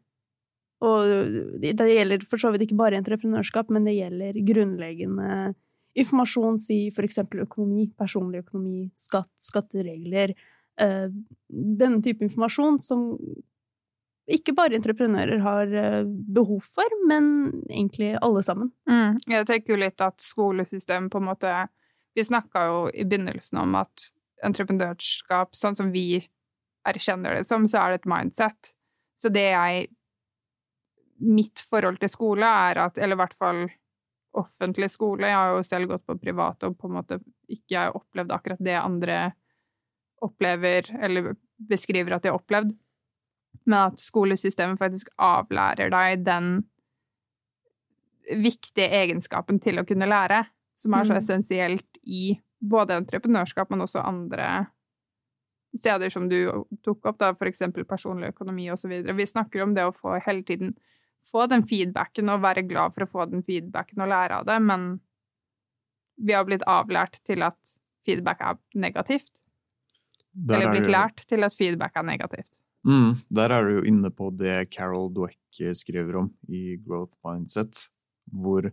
Og 0.86 1.58
det 1.60 1.90
gjelder 1.90 2.24
for 2.30 2.40
så 2.40 2.52
vidt 2.54 2.64
ikke 2.64 2.78
bare 2.78 2.98
entreprenørskap, 2.98 3.68
men 3.74 3.84
det 3.86 3.98
gjelder 3.98 4.38
grunnleggende 4.48 5.28
informasjon, 5.98 6.58
si 6.62 6.78
eksempel 7.04 7.44
økonomi, 7.44 7.88
personlig 7.98 8.44
økonomi, 8.44 8.88
skatt, 8.98 9.30
skatteregler 9.42 10.34
uh, 10.82 11.08
Denne 11.48 12.02
type 12.04 12.24
informasjon 12.26 12.80
som 12.84 13.06
ikke 14.28 14.52
bare 14.56 14.76
entreprenører 14.76 15.40
har 15.40 15.72
uh, 15.72 16.04
behov 16.06 16.60
for, 16.68 16.98
men 17.08 17.30
egentlig 17.70 18.12
alle 18.20 18.42
sammen. 18.44 18.70
Mm. 18.90 19.16
Jeg 19.30 19.48
tenker 19.48 19.74
jo 19.74 19.80
litt 19.80 20.04
at 20.04 20.20
skolesystemet 20.20 21.12
på 21.12 21.22
en 21.22 21.28
måte 21.30 21.52
Vi 22.16 22.24
snakka 22.24 22.64
jo 22.66 22.78
i 22.90 23.04
begynnelsen 23.06 23.60
om 23.62 23.76
at 23.78 24.08
entreprenørskap, 24.44 25.54
sånn 25.56 25.76
som 25.78 25.92
vi 25.94 26.20
erkjenner 26.88 27.36
det 27.36 27.46
som, 27.46 27.66
så 27.68 27.82
er 27.82 27.94
det 27.94 28.02
et 28.02 28.10
mindset. 28.10 28.74
Så 29.18 29.32
det 29.34 29.48
jeg 29.50 29.88
Mitt 31.18 31.58
forhold 31.66 31.96
til 31.98 32.10
skole 32.12 32.46
er 32.46 32.78
at, 32.78 32.98
eller 32.98 33.16
i 33.16 33.18
hvert 33.18 33.32
fall 33.42 33.64
offentlig 34.38 34.90
skole, 34.92 35.28
jeg 35.28 35.36
har 35.36 35.54
jo 35.56 35.66
selv 35.66 35.90
gått 35.92 36.06
på 36.06 36.18
privat 36.20 36.64
og 36.66 36.78
på 36.78 36.88
en 36.88 36.96
måte 36.98 37.20
ikke 37.50 37.88
opplevd 37.98 38.34
akkurat 38.34 38.62
det 38.64 38.76
andre 38.78 39.18
opplever, 40.24 40.88
eller 41.02 41.34
beskriver 41.68 42.16
at 42.16 42.24
de 42.24 42.32
har 42.32 42.38
opplevd, 42.38 42.72
men 43.68 43.78
at 43.78 44.00
skolesystemet 44.00 44.80
faktisk 44.80 45.10
avlærer 45.22 45.92
deg 45.94 46.24
den 46.26 46.50
viktige 48.28 48.90
egenskapen 48.92 49.60
til 49.62 49.80
å 49.80 49.86
kunne 49.88 50.08
lære, 50.08 50.44
som 50.76 50.94
er 50.94 51.04
så 51.04 51.14
Mm. 51.14 51.18
essensielt 51.18 51.98
i 52.04 52.40
både 52.60 52.96
entreprenørskap, 52.98 53.70
men 53.70 53.80
også 53.80 54.04
andre 54.04 54.66
steder 55.76 56.10
som 56.10 56.28
du 56.28 56.66
tok 56.82 57.06
opp, 57.06 57.18
da, 57.18 57.32
for 57.34 57.46
eksempel 57.46 57.84
personlig 57.84 58.32
økonomi 58.34 58.68
videre. 58.68 59.16
Vi 59.16 59.26
snakker 59.26 59.62
om 59.62 59.74
det 59.74 59.84
å 59.84 59.94
få 59.94 60.20
hele 60.24 60.42
tiden 60.42 60.76
få 61.28 61.46
den 61.50 61.62
feedbacken 61.68 62.30
og 62.32 62.42
være 62.44 62.64
glad 62.68 62.94
for 62.94 63.04
å 63.04 63.10
få 63.10 63.26
den 63.30 63.42
feedbacken 63.46 64.00
og 64.04 64.08
lære 64.12 64.40
av 64.40 64.46
det, 64.48 64.56
men 64.64 64.88
vi 66.18 66.34
har 66.34 66.46
blitt 66.48 66.64
avlært 66.66 67.20
til 67.28 67.44
at 67.46 67.58
feedback 68.06 68.40
er 68.42 68.58
negativt. 68.74 69.42
Der 70.32 70.58
eller 70.60 70.68
er 70.70 70.74
blitt 70.76 70.90
lært 70.92 71.22
til 71.28 71.44
at 71.46 71.54
feedback 71.54 71.96
er 71.98 72.06
negativt. 72.08 72.60
Mm, 72.86 73.18
der 73.34 73.52
er 73.52 73.66
du 73.66 73.76
jo 73.80 73.86
inne 73.90 74.10
på 74.14 74.30
det 74.38 74.70
Carol 74.74 75.10
Dweck 75.12 75.60
skriver 75.76 76.20
om 76.20 76.28
i 76.48 76.76
Growth 76.78 77.16
Mindset, 77.26 77.88
hvor 78.30 78.68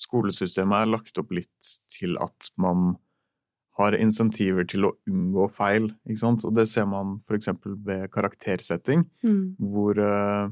skolesystemet 0.00 0.82
er 0.86 0.90
lagt 0.90 1.18
opp 1.20 1.32
litt 1.36 1.72
til 1.92 2.16
at 2.22 2.48
man 2.60 2.94
har 3.78 3.94
insentiver 3.96 4.66
til 4.68 4.88
å 4.88 4.94
unngå 5.08 5.46
feil. 5.56 5.90
Ikke 6.08 6.20
sant? 6.20 6.44
Og 6.48 6.54
det 6.56 6.66
ser 6.68 6.88
man 6.88 7.18
f.eks. 7.24 7.48
ved 7.86 8.08
karaktersetting, 8.12 9.06
Mm. 9.24 9.56
hvor 9.72 9.96
eh, 10.00 10.50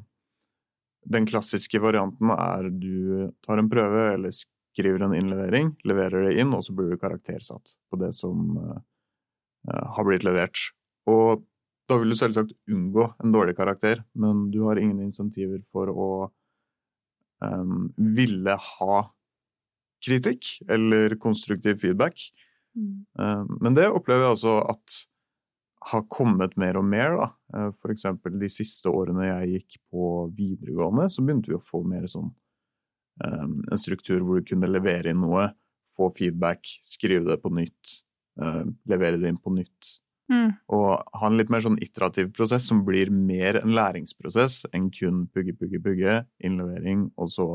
den 1.08 1.26
klassiske 1.28 1.80
varianten 1.82 2.32
er 2.34 2.68
du 2.70 3.30
tar 3.44 3.60
en 3.60 3.70
prøve 3.70 4.06
eller 4.14 4.34
skriver 4.34 5.02
en 5.04 5.14
innlevering, 5.16 5.72
leverer 5.88 6.28
det 6.28 6.40
inn, 6.40 6.52
og 6.54 6.64
så 6.64 6.74
blir 6.76 6.92
du 6.92 7.00
karaktersatt 7.00 7.76
på 7.90 8.00
det 8.00 8.12
som 8.16 8.58
eh, 8.60 8.82
eh, 9.70 9.86
har 9.96 10.06
blitt 10.06 10.26
levert. 10.26 10.70
Og 11.10 11.44
da 11.90 11.98
vil 11.98 12.12
du 12.12 12.18
selvsagt 12.18 12.52
unngå 12.70 13.08
en 13.18 13.32
dårlig 13.34 13.56
karakter, 13.58 14.04
men 14.14 14.48
du 14.54 14.62
har 14.68 14.78
ingen 14.78 15.00
insentiver 15.02 15.58
for 15.72 15.90
å 15.90 16.10
um, 17.42 17.88
ville 17.98 18.54
ha 18.54 19.00
kritikk 20.06 20.52
eller 20.70 21.16
konstruktiv 21.20 21.80
feedback. 21.82 22.22
Mm. 22.78 22.92
Um, 23.18 23.56
Men 23.58 23.74
det 23.74 23.88
opplever 23.90 24.28
jeg 24.28 24.36
altså 24.36 24.54
at 24.70 25.00
har 25.80 26.04
kommet 26.12 26.56
mer 26.60 26.76
og 26.76 26.84
mer, 26.84 27.16
da. 27.16 27.28
Eh, 27.56 27.88
eksempel 27.92 28.36
de 28.40 28.50
siste 28.52 28.90
årene 28.92 29.26
jeg 29.26 29.54
gikk 29.54 29.80
på 29.92 30.10
videregående, 30.36 31.08
så 31.08 31.24
begynte 31.24 31.52
vi 31.52 31.56
å 31.56 31.64
få 31.64 31.82
mer 31.88 32.04
sånn 32.10 32.28
eh, 33.24 33.46
en 33.48 33.80
struktur 33.80 34.20
hvor 34.24 34.40
du 34.40 34.50
kunne 34.50 34.70
levere 34.70 35.12
inn 35.12 35.22
noe, 35.24 35.48
få 35.96 36.10
feedback, 36.16 36.68
skrive 36.86 37.32
det 37.32 37.40
på 37.42 37.52
nytt, 37.56 37.96
eh, 38.42 38.64
levere 38.92 39.20
det 39.20 39.32
inn 39.32 39.40
på 39.40 39.54
nytt. 39.56 39.94
Mm. 40.30 40.52
Og 40.76 41.16
ha 41.18 41.26
en 41.26 41.38
litt 41.40 41.50
mer 41.50 41.64
sånn 41.64 41.80
iterativ 41.82 42.28
prosess 42.36 42.68
som 42.70 42.84
blir 42.86 43.10
mer 43.10 43.58
en 43.64 43.72
læringsprosess 43.74 44.62
enn 44.76 44.92
kun 44.94 45.24
pugge, 45.34 45.56
pugge, 45.58 45.80
pugge, 45.82 46.20
innlevering, 46.44 47.08
og 47.18 47.32
så 47.32 47.48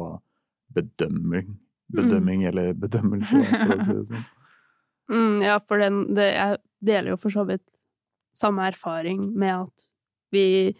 bedømming. 0.75 1.53
Bedømming 1.93 2.43
eller 2.49 2.73
bedømmelse, 2.73 3.45
for 3.53 3.77
å 3.77 3.85
si 3.85 3.99
det 3.99 4.07
sånn. 4.09 4.25
Mm, 5.05 5.35
ja, 5.45 5.59
for 5.61 5.77
den, 5.77 5.99
det, 6.17 6.23
jeg 6.33 6.57
deler 6.81 7.11
jo 7.11 7.17
for 7.21 7.29
så 7.29 7.43
vidt 7.45 7.61
samme 8.35 8.67
erfaring 8.69 9.29
med 9.37 9.65
at 9.65 9.87
vi 10.35 10.75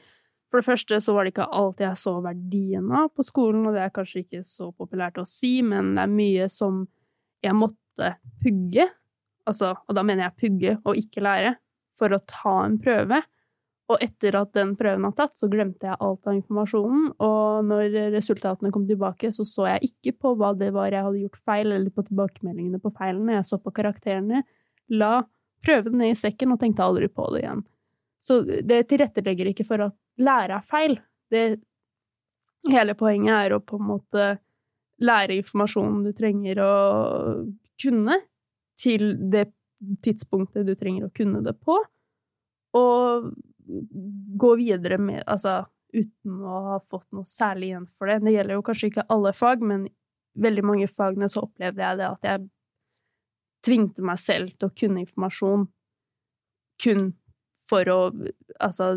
For 0.52 0.62
det 0.62 0.70
første 0.70 1.00
så 1.02 1.12
var 1.12 1.26
det 1.26 1.34
ikke 1.34 1.50
alt 1.52 1.82
jeg 1.84 1.98
så 2.00 2.14
verdien 2.24 2.86
av 2.96 3.10
på 3.12 3.26
skolen, 3.28 3.66
og 3.68 3.74
det 3.76 3.82
er 3.84 3.92
kanskje 3.92 4.22
ikke 4.22 4.44
så 4.48 4.70
populært 4.72 5.18
å 5.20 5.26
si, 5.28 5.58
men 5.66 5.96
det 5.98 6.06
er 6.06 6.14
mye 6.14 6.46
som 6.54 6.86
jeg 7.44 7.58
måtte 7.58 8.14
pugge, 8.44 8.86
altså, 9.50 9.74
og 9.76 9.98
da 9.98 10.04
mener 10.06 10.30
jeg 10.30 10.40
pugge 10.46 10.76
og 10.86 11.02
ikke 11.02 11.26
lære, 11.26 11.56
for 12.00 12.16
å 12.16 12.22
ta 12.30 12.54
en 12.62 12.78
prøve. 12.80 13.20
Og 13.92 14.02
etter 14.02 14.34
at 14.40 14.54
den 14.56 14.72
prøven 14.80 15.04
var 15.06 15.14
tatt, 15.18 15.36
så 15.38 15.50
glemte 15.52 15.90
jeg 15.90 16.00
alt 16.02 16.26
av 16.26 16.34
informasjonen, 16.34 17.12
og 17.22 17.68
når 17.68 18.00
resultatene 18.16 18.72
kom 18.74 18.88
tilbake, 18.90 19.30
så 19.36 19.46
så 19.46 19.68
jeg 19.74 19.92
ikke 19.92 20.16
på 20.24 20.34
hva 20.40 20.56
det 20.58 20.72
var 20.74 20.90
jeg 20.94 21.06
hadde 21.06 21.22
gjort 21.26 21.42
feil, 21.46 21.74
eller 21.74 21.92
på 21.94 22.06
tilbakemeldingene 22.08 22.82
på 22.82 22.94
feilene. 22.96 23.38
Jeg 23.38 23.50
så 23.52 23.60
på 23.62 23.76
karakterene, 23.76 24.42
la 24.90 25.20
prøven 25.66 25.98
ned 26.00 26.14
i 26.14 26.20
sekken 26.20 26.54
og 26.54 26.62
tenkte 26.62 26.86
aldri 26.86 27.10
på 27.12 27.28
det 27.34 27.44
igjen. 27.44 27.64
Så 28.22 28.42
det 28.46 28.86
tilrettelegger 28.90 29.52
ikke 29.52 29.68
for 29.68 29.88
at 29.90 29.96
lære 30.22 30.60
er 30.60 30.70
feil. 30.70 30.98
Det, 31.32 31.44
hele 32.72 32.96
poenget 32.98 33.36
er 33.36 33.56
å 33.56 33.62
på 33.62 33.80
en 33.80 33.90
måte 33.90 34.30
lære 35.04 35.38
informasjonen 35.42 36.06
du 36.06 36.14
trenger 36.16 36.62
å 36.64 36.74
kunne, 37.82 38.22
til 38.80 39.14
det 39.32 39.50
tidspunktet 40.04 40.66
du 40.68 40.74
trenger 40.80 41.08
å 41.08 41.14
kunne 41.16 41.44
det 41.46 41.54
på, 41.64 41.78
og 42.76 43.30
gå 44.40 44.50
videre 44.60 44.98
med 45.02 45.24
Altså 45.26 45.64
uten 45.96 46.42
å 46.44 46.58
ha 46.70 46.80
fått 46.92 47.08
noe 47.16 47.28
særlig 47.28 47.72
igjen 47.72 47.86
for 47.96 48.10
det. 48.12 48.20
Det 48.26 48.34
gjelder 48.34 48.58
jo 48.58 48.66
kanskje 48.68 48.90
ikke 48.92 49.06
alle 49.16 49.32
fag, 49.36 49.64
men 49.64 49.86
veldig 50.36 50.66
mange 50.68 50.90
fagene 50.92 51.30
så 51.32 51.46
opplevde 51.46 51.82
jeg 51.82 52.00
det 52.02 52.10
at 52.10 52.28
jeg 52.28 52.44
tvingte 53.66 54.06
meg 54.06 54.20
selv 54.22 54.54
til 54.56 54.70
å 54.70 54.76
kunne 54.78 55.02
informasjon 55.04 55.66
kun 56.84 57.10
for 57.66 57.90
å 57.90 58.00
altså 58.62 58.92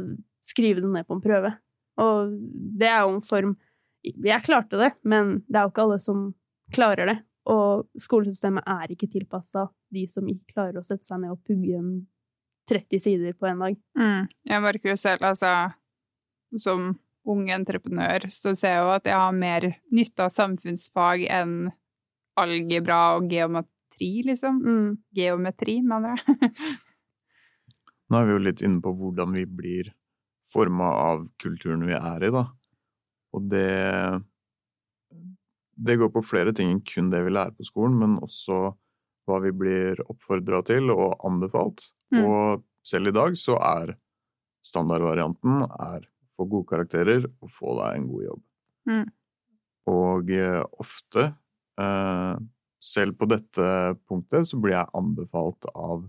skrive 0.48 0.82
det 0.84 0.90
ned 0.92 1.06
på 1.08 1.16
en 1.16 1.24
prøve. 1.24 1.54
Og 2.02 2.34
det 2.78 2.90
er 2.90 3.00
jo 3.02 3.16
en 3.16 3.24
form 3.24 3.56
Jeg 4.06 4.44
klarte 4.46 4.78
det, 4.78 4.92
men 5.02 5.40
det 5.50 5.58
er 5.58 5.66
jo 5.66 5.72
ikke 5.72 5.84
alle 5.84 5.98
som 6.00 6.20
klarer 6.74 7.10
det. 7.10 7.16
Og 7.50 7.88
skolesystemet 7.98 8.66
er 8.68 8.92
ikke 8.94 9.08
tilpassa 9.10 9.66
de 9.92 10.04
som 10.10 10.26
ikke 10.28 10.54
klarer 10.54 10.78
å 10.78 10.86
sette 10.86 11.08
seg 11.08 11.22
ned 11.22 11.34
og 11.34 11.42
pugge 11.44 11.80
en 11.80 11.90
30 12.68 13.02
sider 13.02 13.34
på 13.34 13.48
en 13.48 13.64
dag. 13.64 13.76
Mm. 13.98 14.28
Jeg 14.52 14.64
merker 14.64 14.92
jo 14.92 14.96
selv, 15.00 15.24
altså 15.24 15.72
Som 16.56 16.94
ung 17.28 17.48
entreprenør 17.52 18.28
så 18.32 18.54
ser 18.56 18.76
jeg 18.76 18.84
jo 18.84 18.92
at 18.94 19.08
jeg 19.08 19.18
har 19.20 19.34
mer 19.36 19.66
nytte 19.92 20.24
av 20.24 20.32
samfunnsfag 20.32 21.26
enn 21.28 21.56
algebra 22.38 23.18
og 23.18 23.28
geometri, 23.32 23.77
liksom. 24.26 24.60
Mm. 24.62 24.90
Geometri, 25.16 25.78
mener 25.82 26.16
jeg. 26.16 26.48
Nå 28.08 28.20
er 28.20 28.28
vi 28.28 28.36
jo 28.36 28.42
litt 28.42 28.64
inne 28.64 28.80
på 28.84 28.94
hvordan 28.96 29.34
vi 29.36 29.44
blir 29.44 29.92
forma 30.48 30.88
av 30.96 31.26
kulturen 31.42 31.84
vi 31.86 31.96
er 31.96 32.24
i, 32.24 32.32
da. 32.34 32.46
Og 33.36 33.48
det 33.52 34.22
Det 35.78 35.94
går 35.94 36.08
på 36.10 36.24
flere 36.26 36.50
ting 36.50 36.72
enn 36.72 36.80
kun 36.82 37.10
det 37.12 37.20
vi 37.22 37.30
lærer 37.30 37.54
på 37.54 37.62
skolen, 37.62 38.00
men 38.00 38.16
også 38.18 38.72
hva 39.28 39.36
vi 39.44 39.52
blir 39.54 40.00
oppfordra 40.08 40.58
til 40.66 40.90
og 40.90 41.20
anbefalt. 41.22 41.92
Mm. 42.10 42.24
Og 42.24 42.64
selv 42.82 43.12
i 43.12 43.14
dag 43.14 43.36
så 43.38 43.54
er 43.62 43.92
standardvarianten 44.66 45.62
er 45.68 46.08
få 46.34 46.48
gode 46.50 46.68
karakterer 46.70 47.26
og 47.26 47.52
få 47.52 47.76
deg 47.78 47.98
en 47.98 48.08
god 48.10 48.24
jobb. 48.24 48.42
Mm. 48.88 49.06
Og 49.92 50.32
eh, 50.34 50.62
ofte, 50.82 51.24
eh, 51.80 52.34
selv 52.82 53.16
på 53.18 53.28
dette 53.30 53.68
punktet, 54.08 54.46
så 54.48 54.58
blir 54.60 54.76
jeg 54.76 54.94
anbefalt 54.96 55.66
av 55.74 56.06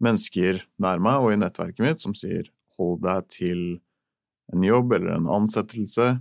mennesker 0.00 0.62
nær 0.80 1.00
meg 1.02 1.24
og 1.24 1.34
i 1.34 1.38
nettverket 1.40 1.84
mitt 1.84 2.02
som 2.02 2.16
sier 2.16 2.48
hold 2.78 3.02
deg 3.04 3.26
til 3.32 3.62
en 4.54 4.64
jobb 4.64 4.96
eller 4.96 5.14
en 5.14 5.28
ansettelse, 5.30 6.14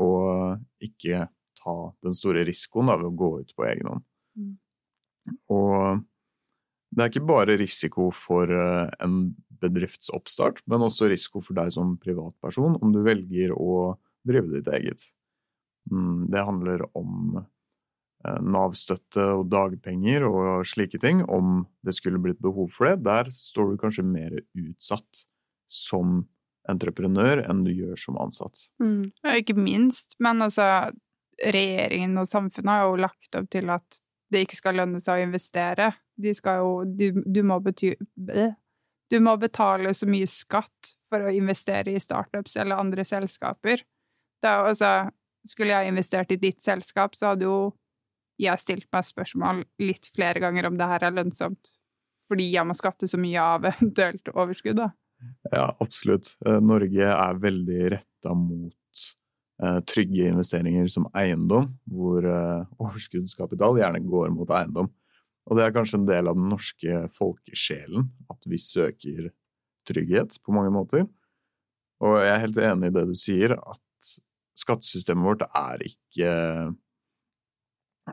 og 0.00 0.84
ikke 0.84 1.26
ta 1.58 1.76
den 2.04 2.16
store 2.16 2.44
risikoen 2.48 2.90
da, 2.90 2.96
ved 3.00 3.10
å 3.10 3.16
gå 3.16 3.30
ut 3.42 3.54
på 3.56 3.66
egen 3.68 3.90
hånd. 3.90 4.04
Mm. 4.38 4.52
Og 5.54 6.02
det 6.92 7.04
er 7.04 7.12
ikke 7.12 7.28
bare 7.28 7.56
risiko 7.60 8.10
for 8.14 8.50
eh, 8.52 8.92
en 9.04 9.32
bedriftsoppstart, 9.62 10.62
men 10.70 10.84
også 10.84 11.08
risiko 11.10 11.42
for 11.44 11.56
deg 11.56 11.72
som 11.74 11.96
privatperson 12.02 12.76
om 12.82 12.94
du 12.94 13.00
velger 13.06 13.54
å 13.56 13.94
drive 14.26 14.58
ditt 14.58 14.70
eget. 14.74 15.06
Mm, 15.90 16.28
Det 16.30 16.46
handler 16.46 16.84
om 16.98 17.40
Nav-støtte 18.22 19.24
og 19.38 19.48
dagpenger 19.50 20.26
og 20.28 20.66
slike 20.68 21.00
ting, 21.02 21.24
om 21.26 21.64
det 21.82 21.96
skulle 21.96 22.20
blitt 22.22 22.42
behov 22.42 22.70
for 22.74 22.90
det. 22.90 23.02
Der 23.06 23.30
står 23.34 23.72
du 23.72 23.80
kanskje 23.80 24.06
mer 24.06 24.36
utsatt 24.38 25.24
som 25.66 26.22
entreprenør 26.70 27.42
enn 27.42 27.64
du 27.66 27.72
gjør 27.74 27.98
som 27.98 28.18
ansatt. 28.22 28.68
Mm. 28.82 29.10
Ja, 29.24 29.34
ikke 29.40 29.56
minst, 29.58 30.14
men 30.22 30.44
altså 30.44 30.66
regjeringen 31.42 32.20
og 32.20 32.30
samfunnet 32.30 32.70
har 32.70 32.86
jo 32.86 33.02
lagt 33.02 33.38
opp 33.38 33.48
til 33.50 33.72
at 33.74 34.02
det 34.32 34.46
ikke 34.46 34.58
skal 34.60 34.78
lønne 34.80 35.00
seg 35.02 35.20
å 35.20 35.26
investere. 35.26 35.90
De 36.16 36.32
skal 36.36 36.62
jo 36.62 36.74
Du, 36.86 37.22
du 37.26 37.42
må 37.46 37.58
bety... 37.64 37.94
Du 39.12 39.18
må 39.20 39.34
betale 39.36 39.90
så 39.92 40.06
mye 40.08 40.24
skatt 40.30 40.94
for 41.10 41.26
å 41.26 41.32
investere 41.36 41.92
i 41.92 42.00
startups 42.00 42.54
eller 42.56 42.80
andre 42.80 43.04
selskaper. 43.04 43.82
Det 44.40 44.48
er 44.48 44.70
altså 44.70 44.92
Skulle 45.44 45.74
jeg 45.74 45.90
investert 45.90 46.30
i 46.30 46.38
ditt 46.38 46.62
selskap, 46.62 47.16
så 47.18 47.32
hadde 47.32 47.48
jo 47.48 47.72
jeg 48.42 48.62
stilt 48.62 48.88
meg 48.94 49.06
spørsmål 49.06 49.62
litt 49.82 50.10
flere 50.14 50.42
ganger 50.42 50.68
om 50.68 50.78
det 50.78 50.88
her 50.90 51.06
er 51.08 51.14
lønnsomt, 51.16 51.72
fordi 52.28 52.50
jeg 52.54 52.66
må 52.68 52.76
skatte 52.78 53.08
så 53.10 53.20
mye 53.20 53.46
av 53.54 53.68
eventuelt 53.72 54.32
overskudd, 54.34 54.80
da. 54.82 54.92
Ja, 55.52 55.68
absolutt. 55.82 56.34
Eh, 56.46 56.58
Norge 56.62 57.10
er 57.10 57.42
veldig 57.42 57.82
retta 57.94 58.34
mot 58.34 59.02
eh, 59.62 59.78
trygge 59.86 60.30
investeringer 60.32 60.88
som 60.90 61.06
eiendom, 61.18 61.70
hvor 61.86 62.26
eh, 62.26 62.64
overskuddskapital 62.82 63.78
gjerne 63.78 64.02
går 64.06 64.32
mot 64.34 64.50
eiendom. 64.50 64.90
Og 65.50 65.58
det 65.58 65.66
er 65.66 65.74
kanskje 65.74 65.98
en 65.98 66.08
del 66.08 66.30
av 66.30 66.38
den 66.38 66.50
norske 66.52 67.04
folkesjelen, 67.14 68.06
at 68.30 68.50
vi 68.50 68.60
søker 68.62 69.30
trygghet 69.88 70.38
på 70.42 70.54
mange 70.54 70.74
måter. 70.74 71.06
Og 72.02 72.18
jeg 72.22 72.30
er 72.34 72.44
helt 72.44 72.60
enig 72.62 72.90
i 72.90 72.94
det 72.94 73.06
du 73.10 73.16
sier, 73.18 73.56
at 73.58 74.12
skattesystemet 74.58 75.26
vårt 75.26 75.42
er 75.48 75.82
ikke 75.86 76.30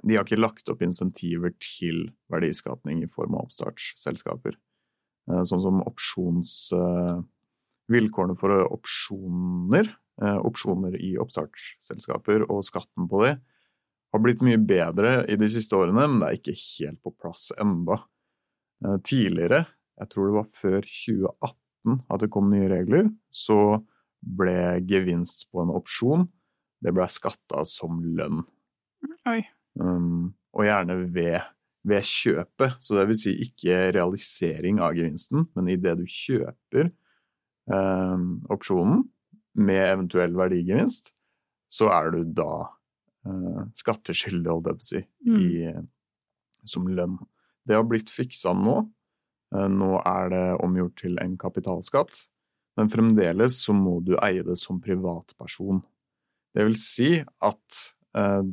De 0.03 0.15
har 0.15 0.25
ikke 0.25 0.39
lagt 0.39 0.69
opp 0.71 0.81
insentiver 0.85 1.53
til 1.61 2.09
verdiskapning 2.31 3.03
i 3.03 3.09
form 3.11 3.35
av 3.37 3.47
oppstartsselskaper. 3.47 4.55
Eh, 5.31 5.43
Sånn 5.47 5.63
som 5.63 5.83
opsjons... 5.85 6.55
eh, 6.77 7.19
for 8.37 8.53
opsjoner, 8.69 9.87
eh, 10.21 10.39
opsjoner 10.45 10.93
i 11.01 11.15
oppstartsselskaper 11.17 12.45
og 12.45 12.61
skatten 12.67 13.07
på 13.09 13.23
det, 13.25 13.39
har 14.13 14.21
blitt 14.21 14.43
mye 14.45 14.59
bedre 14.61 15.23
i 15.29 15.37
de 15.37 15.49
siste 15.49 15.77
årene, 15.77 16.05
men 16.05 16.21
det 16.21 16.27
er 16.27 16.37
ikke 16.37 16.57
helt 16.57 17.01
på 17.05 17.13
plass 17.17 17.49
enda. 17.61 17.99
Tidligere, 19.05 19.65
jeg 19.99 20.09
tror 20.09 20.29
det 20.29 20.35
var 20.37 20.51
før 20.55 20.77
2018 20.87 21.97
at 22.09 22.21
det 22.23 22.29
kom 22.31 22.47
nye 22.49 22.69
regler, 22.71 23.09
så 23.29 23.81
ble 24.21 24.79
gevinst 24.87 25.49
på 25.51 25.61
en 25.61 25.73
opsjon 25.75 26.29
det 26.83 26.93
ble 26.95 27.07
skatta 27.11 27.63
som 27.67 27.99
lønn. 28.15 28.43
Oi. 29.29 29.41
Um, 29.79 30.33
og 30.55 30.65
gjerne 30.65 30.95
ved 31.13 31.39
ved 31.89 32.03
kjøpet. 32.03 32.73
Så 32.83 32.97
det 32.97 33.05
vil 33.07 33.17
si 33.17 33.31
ikke 33.45 33.77
realisering 33.95 34.81
av 34.83 34.97
gevinsten, 34.97 35.45
men 35.55 35.69
idet 35.71 35.95
du 35.97 36.03
kjøper 36.05 36.89
um, 37.71 38.41
opsjonen 38.51 39.05
med 39.59 39.79
eventuell 39.85 40.35
verdigevinst, 40.37 41.13
så 41.71 41.87
er 41.93 42.11
du 42.13 42.23
da 42.35 42.67
uh, 42.67 43.61
skatteskyldig, 43.79 44.49
holdt 44.51 44.69
jeg 44.69 44.79
på 44.79 44.85
å 44.85 44.89
si, 44.89 45.03
Mm. 45.25 45.39
i, 45.39 46.67
som 46.67 46.87
lønn. 46.87 47.17
Det 47.67 47.75
har 47.77 47.83
blitt 47.87 48.09
fiksa 48.11 48.53
nå. 48.57 48.81
Eh, 49.55 49.67
Nå 49.69 50.01
er 50.05 50.29
det 50.29 50.45
omgjort 50.63 50.95
til 51.01 51.17
en 51.21 51.35
kapitalskatt, 51.37 52.25
men 52.77 52.89
fremdeles 52.91 53.59
så 53.63 53.73
må 53.73 53.99
du 54.05 54.15
eie 54.21 54.43
det 54.45 54.57
som 54.59 54.79
privatperson. 54.81 55.81
Det 56.55 56.65
vil 56.67 56.75
si 56.79 57.11
at 57.23 57.79
eh, 58.17 58.43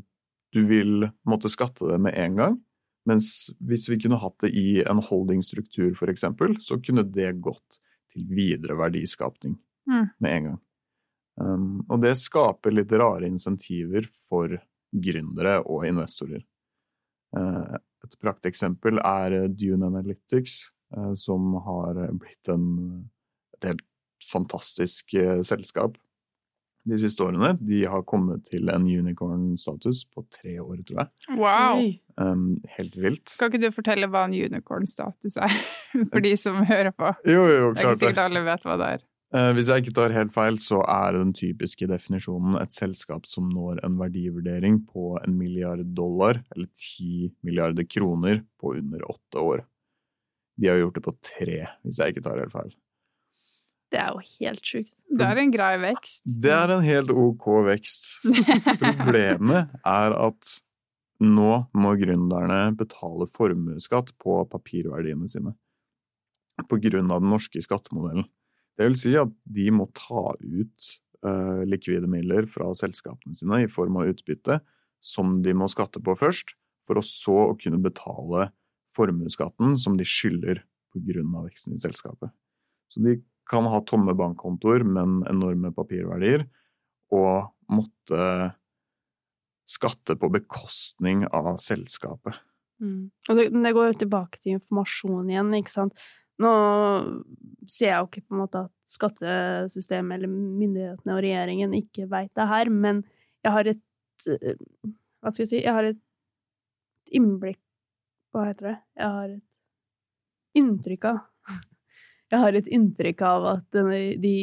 du 0.56 0.62
vil 0.68 1.10
måtte 1.28 1.52
skatte 1.52 1.90
det 1.90 2.00
med 2.02 2.16
en 2.16 2.40
gang, 2.40 2.56
mens 3.06 3.50
hvis 3.60 3.86
vi 3.92 4.00
kunne 4.02 4.18
hatt 4.18 4.40
det 4.42 4.50
i 4.56 4.80
en 4.82 5.02
holdingstruktur 5.04 5.92
eksempel, 6.10 6.56
så 6.64 6.80
kunne 6.82 7.04
det 7.04 7.36
gått 7.44 7.78
til 8.12 8.25
videre 8.32 8.78
verdiskapning 8.80 9.58
Mm. 9.86 10.06
med 10.18 10.36
en 10.36 10.44
gang. 10.44 10.60
Um, 11.40 11.84
og 11.88 12.00
det 12.02 12.16
skaper 12.18 12.75
litt 12.75 12.92
rare 12.92 13.28
insentiver 13.28 14.08
for 14.28 14.56
gründere 14.90 15.60
og 15.62 15.84
investorer. 15.86 16.42
Uh, 17.36 17.76
et 18.02 18.16
prakteksempel 18.22 18.98
er 19.02 19.36
Dune 19.52 19.86
Analytics, 19.86 20.72
uh, 20.96 21.12
som 21.14 21.54
har 21.66 22.00
blitt 22.18 22.50
en, 22.50 22.66
et 23.58 23.68
helt 23.70 23.84
fantastisk 24.26 25.14
uh, 25.20 25.42
selskap 25.46 25.98
de 26.86 26.98
siste 27.00 27.24
årene. 27.24 27.54
De 27.66 27.82
har 27.90 28.04
kommet 28.08 28.46
til 28.50 28.70
en 28.72 28.86
unicorn-status 28.86 30.04
på 30.14 30.24
tre 30.32 30.56
år, 30.62 30.80
tror 30.86 31.02
jeg. 31.02 31.36
Wow! 31.40 31.82
Um, 32.16 32.46
helt 32.76 32.96
vilt. 32.96 33.34
Kan 33.40 33.50
ikke 33.50 33.66
du 33.66 33.74
fortelle 33.74 34.08
hva 34.12 34.24
en 34.28 34.36
unicorn-status 34.36 35.36
er, 35.42 35.58
for 36.12 36.24
de 36.24 36.32
som 36.40 36.62
hører 36.68 36.94
på? 36.96 37.12
Jo, 37.28 37.44
jo, 37.50 37.74
klart 37.74 37.76
Det 37.76 37.84
er 37.84 37.92
ikke 37.92 38.06
sikkert 38.06 38.24
alle 38.28 38.46
vet 38.46 38.66
hva 38.66 38.78
det 38.80 38.90
er. 38.96 39.06
Eh, 39.34 39.50
Hvis 39.56 39.68
jeg 39.68 39.82
ikke 39.82 39.96
tar 39.98 40.14
helt 40.14 40.32
feil, 40.34 40.58
så 40.62 40.80
er 40.86 41.16
den 41.18 41.32
typiske 41.36 41.88
definisjonen 41.90 42.58
et 42.60 42.74
selskap 42.74 43.26
som 43.26 43.48
når 43.50 43.82
en 43.86 43.98
verdivurdering 43.98 44.84
på 44.86 45.16
en 45.18 45.34
milliard 45.38 45.82
dollar, 45.98 46.44
eller 46.54 46.70
ti 46.78 47.32
milliarder 47.46 47.88
kroner, 47.90 48.44
på 48.60 48.76
under 48.78 49.02
åtte 49.10 49.42
år. 49.42 49.64
De 50.56 50.70
har 50.70 50.78
gjort 50.80 50.96
det 50.96 51.04
på 51.04 51.16
tre, 51.20 51.58
hvis 51.84 51.98
jeg 52.00 52.14
ikke 52.14 52.24
tar 52.24 52.38
helt 52.40 52.54
feil. 52.54 52.70
Det 53.92 54.00
er 54.02 54.14
jo 54.14 54.22
helt 54.40 54.66
sjukt. 54.66 54.92
Det 55.06 55.26
er 55.26 55.38
en 55.38 55.52
grei 55.54 55.72
vekst. 55.78 56.22
Det 56.26 56.52
er 56.52 56.72
en 56.74 56.82
helt 56.84 57.12
ok 57.12 57.44
vekst. 57.68 58.08
Problemet 58.82 59.76
er 59.86 60.16
at 60.18 60.56
nå 61.22 61.52
må 61.72 61.92
gründerne 62.00 62.60
betale 62.76 63.28
formuesskatt 63.30 64.12
på 64.20 64.40
papirverdiene 64.52 65.30
sine. 65.30 65.54
På 66.68 66.80
grunn 66.82 67.12
av 67.12 67.22
den 67.22 67.32
norske 67.32 67.62
skattemodellen. 67.62 68.26
Det 68.76 68.90
vil 68.90 68.98
si 68.98 69.14
at 69.16 69.30
de 69.48 69.70
må 69.72 69.86
ta 69.96 70.34
ut 70.36 70.88
uh, 71.24 71.62
likvide 71.68 72.08
midler 72.10 72.48
fra 72.50 72.72
selskapene 72.76 73.36
sine 73.36 73.62
i 73.64 73.70
form 73.72 73.96
av 74.00 74.10
utbytte, 74.12 74.58
som 75.00 75.38
de 75.44 75.54
må 75.56 75.68
skatte 75.72 76.02
på 76.02 76.16
først, 76.18 76.52
for 76.86 77.00
å 77.00 77.04
så 77.04 77.38
å 77.52 77.56
kunne 77.60 77.80
betale 77.82 78.50
formuesskatten 78.96 79.76
som 79.80 79.96
de 79.96 80.04
skylder 80.08 80.62
på 80.92 81.02
grunn 81.08 81.32
av 81.36 81.48
veksten 81.48 81.76
i 81.76 81.80
selskapet. 81.80 82.32
Så 82.92 83.02
de 83.04 83.18
kan 83.50 83.68
ha 83.70 83.80
tomme 83.86 84.14
bankkontoer, 84.18 84.84
men 84.86 85.20
enorme 85.30 85.72
papirverdier, 85.74 86.46
og 87.14 87.52
måtte 87.70 88.52
skatte 89.66 90.16
på 90.18 90.30
bekostning 90.34 91.24
av 91.34 91.48
selskapet. 91.62 92.36
Mm. 92.82 93.08
Og 93.28 93.38
det, 93.38 93.48
det 93.54 93.72
går 93.74 93.90
jo 93.90 93.98
tilbake 94.04 94.40
til 94.40 94.56
informasjon 94.58 95.30
igjen, 95.32 95.52
ikke 95.58 95.74
sant. 95.74 96.06
Nå 96.42 96.52
sier 97.72 97.94
jeg 97.94 98.00
jo 98.02 98.08
ikke 98.10 98.26
på 98.26 98.36
en 98.36 98.42
måte 98.42 98.64
at 98.66 98.73
skattesystemet 98.92 100.18
eller 100.18 100.30
myndighetene 100.30 101.14
og 101.14 101.23
regjeringen 101.25 101.75
ikke 101.78 102.06
veit 102.10 102.32
det 102.36 102.49
her, 102.50 102.71
men 102.71 103.02
jeg 103.44 103.54
har 103.54 103.71
et 103.73 104.28
eh, 104.34 104.58
Hva 105.23 105.32
skal 105.32 105.42
jeg 105.42 105.50
si? 105.50 105.62
Jeg 105.64 105.75
har 105.75 105.86
et 105.88 105.99
innblikk 107.16 107.60
Hva 108.34 108.47
heter 108.49 108.68
det? 108.68 108.76
Jeg 108.99 109.14
har 109.16 109.32
et 109.32 110.60
inntrykk 110.60 111.08
av 111.10 111.18
Jeg 112.32 112.43
har 112.43 112.56
et 112.58 112.69
inntrykk 112.75 113.23
av 113.23 113.45
at 113.52 113.76
de, 114.23 114.36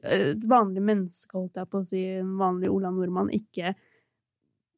et 0.00 0.46
vanlig 0.48 0.82
menneske, 0.84 1.36
holdt 1.36 1.60
jeg 1.60 1.68
på 1.68 1.82
å 1.82 1.84
si, 1.84 2.00
en 2.16 2.32
vanlig 2.40 2.70
Ola 2.72 2.92
Nordmann, 2.94 3.28
ikke 3.34 3.74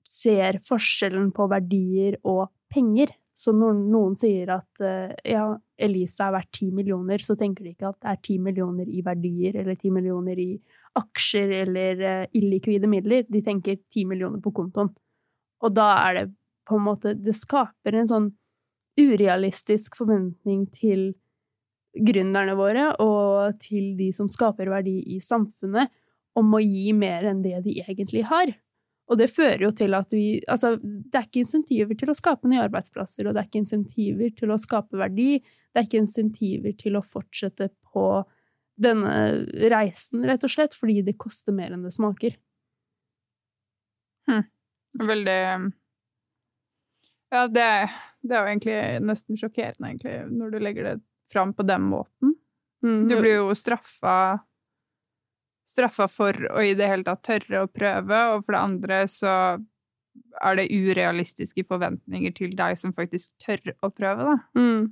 ser 0.09 0.59
forskjellen 0.67 1.31
på 1.37 1.47
verdier 1.53 2.17
og 2.27 2.49
penger. 2.73 3.13
Så 3.39 3.53
når 3.55 3.77
noen 3.79 4.17
sier 4.19 4.51
at 4.57 4.83
eh, 4.83 5.13
ja, 5.31 5.53
Elise 5.79 6.25
er 6.25 6.35
verdt 6.35 6.51
ti 6.59 6.73
millioner, 6.75 7.23
så 7.23 7.37
tenker 7.39 7.69
de 7.69 7.77
ikke 7.77 7.93
at 7.93 8.01
det 8.01 8.11
er 8.11 8.23
ti 8.27 8.39
millioner 8.43 8.89
i 8.91 9.05
verdier 9.07 9.61
eller 9.61 9.79
ti 9.79 9.93
millioner 9.95 10.41
i 10.43 10.51
aksjer 10.99 11.53
eller 11.61 12.03
uh, 12.03 12.25
illikvide 12.35 12.91
midler. 12.91 13.23
De 13.31 13.45
tenker 13.47 13.79
ti 13.93 14.03
millioner 14.09 14.43
på 14.43 14.51
kontoen. 14.57 14.91
Og 15.63 15.75
da 15.77 15.87
er 16.09 16.17
det 16.17 16.25
på 16.69 16.79
en 16.79 16.85
måte 16.85 17.15
Det 17.15 17.33
skaper 17.37 17.97
en 17.97 18.11
sånn 18.11 18.27
urealistisk 18.99 19.95
forventning 20.01 20.67
til 20.75 21.13
gründerne 21.95 22.55
våre 22.59 22.91
og 23.03 23.59
til 23.63 23.95
de 23.99 24.11
som 24.17 24.29
skaper 24.31 24.71
verdi 24.71 25.01
i 25.15 25.21
samfunnet, 25.25 25.91
om 26.39 26.55
å 26.55 26.63
gi 26.63 26.93
mer 26.95 27.27
enn 27.27 27.43
det 27.43 27.59
de 27.65 27.79
egentlig 27.83 28.23
har. 28.29 28.53
Og 29.09 29.17
det 29.17 29.31
fører 29.33 29.65
jo 29.65 29.71
til 29.75 29.97
at 29.97 30.13
vi 30.13 30.41
Altså, 30.49 30.77
det 30.79 31.17
er 31.17 31.27
ikke 31.27 31.43
insentiver 31.43 31.97
til 31.99 32.13
å 32.13 32.17
skape 32.17 32.51
nye 32.51 32.65
arbeidsplasser, 32.67 33.27
og 33.27 33.35
det 33.35 33.43
er 33.43 33.49
ikke 33.49 33.63
insentiver 33.63 34.35
til 34.37 34.53
å 34.53 34.61
skape 34.61 35.01
verdi. 35.01 35.39
Det 35.41 35.81
er 35.81 35.89
ikke 35.89 36.03
insentiver 36.03 36.77
til 36.79 36.99
å 36.99 37.05
fortsette 37.05 37.71
på 37.89 38.05
denne 38.79 39.15
reisen, 39.73 40.23
rett 40.29 40.45
og 40.47 40.53
slett, 40.53 40.77
fordi 40.79 41.01
det 41.07 41.19
koster 41.19 41.57
mer 41.57 41.75
enn 41.75 41.83
det 41.87 41.95
smaker. 41.97 42.37
Hm. 44.29 44.45
Veldig 45.09 45.41
Ja, 47.29 47.43
det, 47.53 47.67
det 48.25 48.37
er 48.37 48.41
jo 48.41 48.53
egentlig 48.53 48.77
nesten 49.05 49.41
sjokkerende, 49.41 49.91
egentlig, 49.91 50.15
når 50.33 50.53
du 50.53 50.63
legger 50.63 50.87
det 50.87 50.95
fram 51.33 51.55
på 51.55 51.67
den 51.67 51.89
måten. 51.91 52.35
Mm. 52.85 53.09
Du 53.09 53.17
blir 53.19 53.41
jo 53.41 53.55
straffa 53.59 54.39
straffa 55.69 56.09
for 56.09 56.37
å 56.55 56.63
i 56.65 56.75
det 56.79 56.89
hele 56.89 57.05
tatt 57.07 57.25
tørre 57.27 57.65
å 57.65 57.71
prøve, 57.71 58.21
og 58.33 58.47
for 58.47 58.57
det 58.57 58.63
andre 58.63 59.01
så 59.11 59.33
er 60.43 60.59
det 60.59 60.71
urealistiske 60.73 61.65
forventninger 61.69 62.33
til 62.37 62.55
deg 62.59 62.79
som 62.81 62.95
faktisk 62.97 63.31
tør 63.45 63.75
å 63.85 63.91
prøve, 63.93 64.31
da. 64.31 64.37
Mm. 64.59 64.89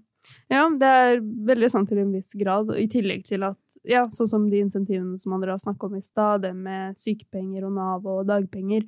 Ja, 0.50 0.64
det 0.74 0.90
er 0.90 1.20
veldig 1.22 1.70
sant 1.70 1.88
til 1.90 2.00
en 2.02 2.12
viss 2.14 2.34
grad, 2.38 2.72
i 2.76 2.88
tillegg 2.90 3.24
til 3.28 3.46
at, 3.46 3.58
ja, 3.86 4.04
sånn 4.12 4.30
som 4.30 4.46
de 4.50 4.60
insentivene 4.64 5.20
som 5.22 5.36
andre 5.36 5.54
har 5.54 5.62
snakket 5.62 5.88
om 5.88 5.96
i 5.98 6.04
stad, 6.04 6.44
det 6.44 6.52
med 6.58 6.98
sykepenger 6.98 7.68
og 7.68 7.76
Nav 7.78 8.08
og 8.10 8.26
dagpenger, 8.28 8.86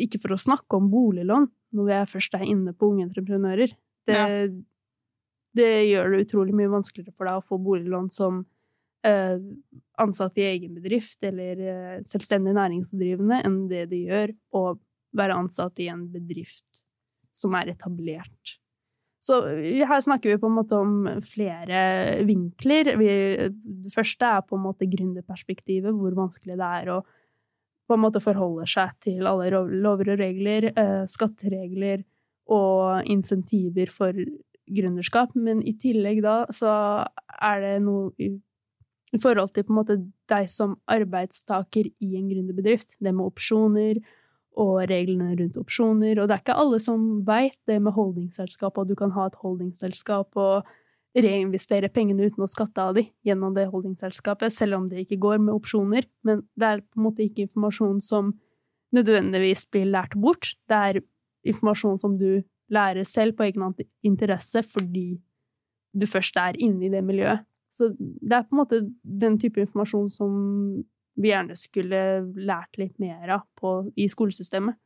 ikke 0.00 0.20
for 0.22 0.34
å 0.34 0.40
snakke 0.40 0.78
om 0.78 0.88
boliglån, 0.92 1.50
når 1.76 1.94
jeg 1.94 2.10
først 2.14 2.36
er 2.38 2.48
inne 2.48 2.74
på 2.74 2.90
unge 2.90 3.06
entreprenører. 3.08 3.76
Det, 4.08 4.16
Ja. 4.16 4.26
Det 5.56 5.70
gjør 5.90 6.12
det 6.12 6.24
utrolig 6.26 6.54
mye 6.56 6.70
vanskeligere 6.70 7.16
for 7.16 7.28
deg 7.28 7.40
å 7.40 7.46
få 7.46 7.58
boliglån 7.62 8.10
som 8.14 8.44
eh, 9.06 9.38
ansatt 10.00 10.38
i 10.38 10.46
egen 10.52 10.76
bedrift 10.78 11.24
eller 11.26 11.64
eh, 11.64 11.98
selvstendig 12.06 12.54
næringsdrivende 12.58 13.42
enn 13.46 13.60
det 13.70 13.88
det 13.90 14.04
gjør 14.06 14.34
å 14.56 14.64
være 15.16 15.38
ansatt 15.42 15.80
i 15.82 15.90
en 15.90 16.06
bedrift 16.12 16.84
som 17.36 17.54
er 17.58 17.72
etablert. 17.72 18.56
Så 19.20 19.42
her 19.44 20.00
snakker 20.00 20.32
vi 20.32 20.40
på 20.40 20.48
en 20.48 20.56
måte 20.56 20.78
om 20.80 20.94
flere 21.28 21.80
vinkler. 22.24 22.94
Vi, 22.96 23.10
det 23.84 23.92
første 23.92 24.30
er 24.38 24.46
på 24.46 24.56
en 24.56 24.64
måte 24.64 24.88
gründerperspektivet, 24.88 25.92
hvor 25.92 26.14
vanskelig 26.16 26.56
det 26.56 26.70
er 26.80 26.92
å 26.94 27.00
på 27.90 27.96
en 27.98 28.04
måte 28.04 28.22
forholde 28.22 28.68
seg 28.70 28.94
til 29.02 29.26
alle 29.26 29.50
lover 29.82 30.12
og 30.14 30.20
regler, 30.22 30.70
eh, 30.70 31.02
skatteregler 31.10 32.04
og 32.54 33.10
insentiver 33.10 33.90
for 33.92 34.14
gründerskap. 34.76 35.34
Men 35.34 35.62
i 35.66 35.74
tillegg 35.80 36.22
da 36.24 36.44
så 36.54 36.70
er 37.40 37.64
det 37.64 37.74
noe 37.84 38.10
i, 38.20 38.32
i 39.12 39.20
forhold 39.20 39.54
til 39.54 39.66
på 39.66 39.74
en 39.74 39.80
måte 39.80 39.98
deg 40.30 40.50
som 40.52 40.78
arbeidstaker 40.90 41.90
i 41.90 42.16
en 42.18 42.30
gründerbedrift. 42.30 42.96
Det 42.98 43.14
med 43.14 43.26
opsjoner 43.26 44.00
og 44.60 44.82
reglene 44.90 45.36
rundt 45.38 45.58
opsjoner. 45.60 46.18
Og 46.18 46.28
det 46.28 46.36
er 46.36 46.44
ikke 46.44 46.58
alle 46.62 46.80
som 46.82 47.08
veit 47.26 47.58
det 47.70 47.78
med 47.82 47.94
holdingselskap, 47.96 48.78
og 48.78 48.90
du 48.90 48.96
kan 48.98 49.14
ha 49.14 49.28
et 49.28 49.40
holdingselskap 49.40 50.36
og 50.40 50.70
reinvestere 51.16 51.90
pengene 51.90 52.28
uten 52.30 52.44
å 52.44 52.50
skatte 52.50 52.82
av 52.82 52.94
de 52.94 53.08
gjennom 53.26 53.54
det 53.56 53.66
holdingselskapet, 53.72 54.54
selv 54.54 54.78
om 54.78 54.86
det 54.90 55.04
ikke 55.04 55.18
går 55.22 55.40
med 55.42 55.56
opsjoner. 55.56 56.06
Men 56.26 56.44
det 56.58 56.68
er 56.68 56.84
på 56.84 57.00
en 57.00 57.06
måte 57.08 57.26
ikke 57.26 57.48
informasjon 57.48 57.98
som 58.04 58.34
nødvendigvis 58.94 59.66
blir 59.70 59.90
lært 59.90 60.14
bort. 60.18 60.54
Det 60.70 60.78
er 60.90 61.00
informasjon 61.50 61.98
som 62.02 62.16
du 62.20 62.42
lærer 62.72 63.06
selv 63.08 63.36
på 63.38 63.46
egen 63.48 63.74
interesse 64.06 64.62
fordi 64.66 65.20
du 65.92 66.06
først 66.06 66.36
er 66.38 66.58
inne 66.62 66.86
i 66.86 66.92
det 66.92 67.02
miljøet. 67.04 67.46
Så 67.74 67.92
det 67.98 68.34
er 68.34 68.46
på 68.46 68.54
en 68.54 68.62
måte 68.62 68.80
den 69.02 69.38
type 69.38 69.60
informasjon 69.62 70.10
som 70.10 70.32
vi 71.20 71.30
gjerne 71.30 71.56
skulle 71.58 72.00
lært 72.38 72.78
litt 72.80 72.96
mer 73.02 73.36
av 73.36 73.44
på, 73.58 73.90
i 73.98 74.08
skolesystemet. 74.10 74.78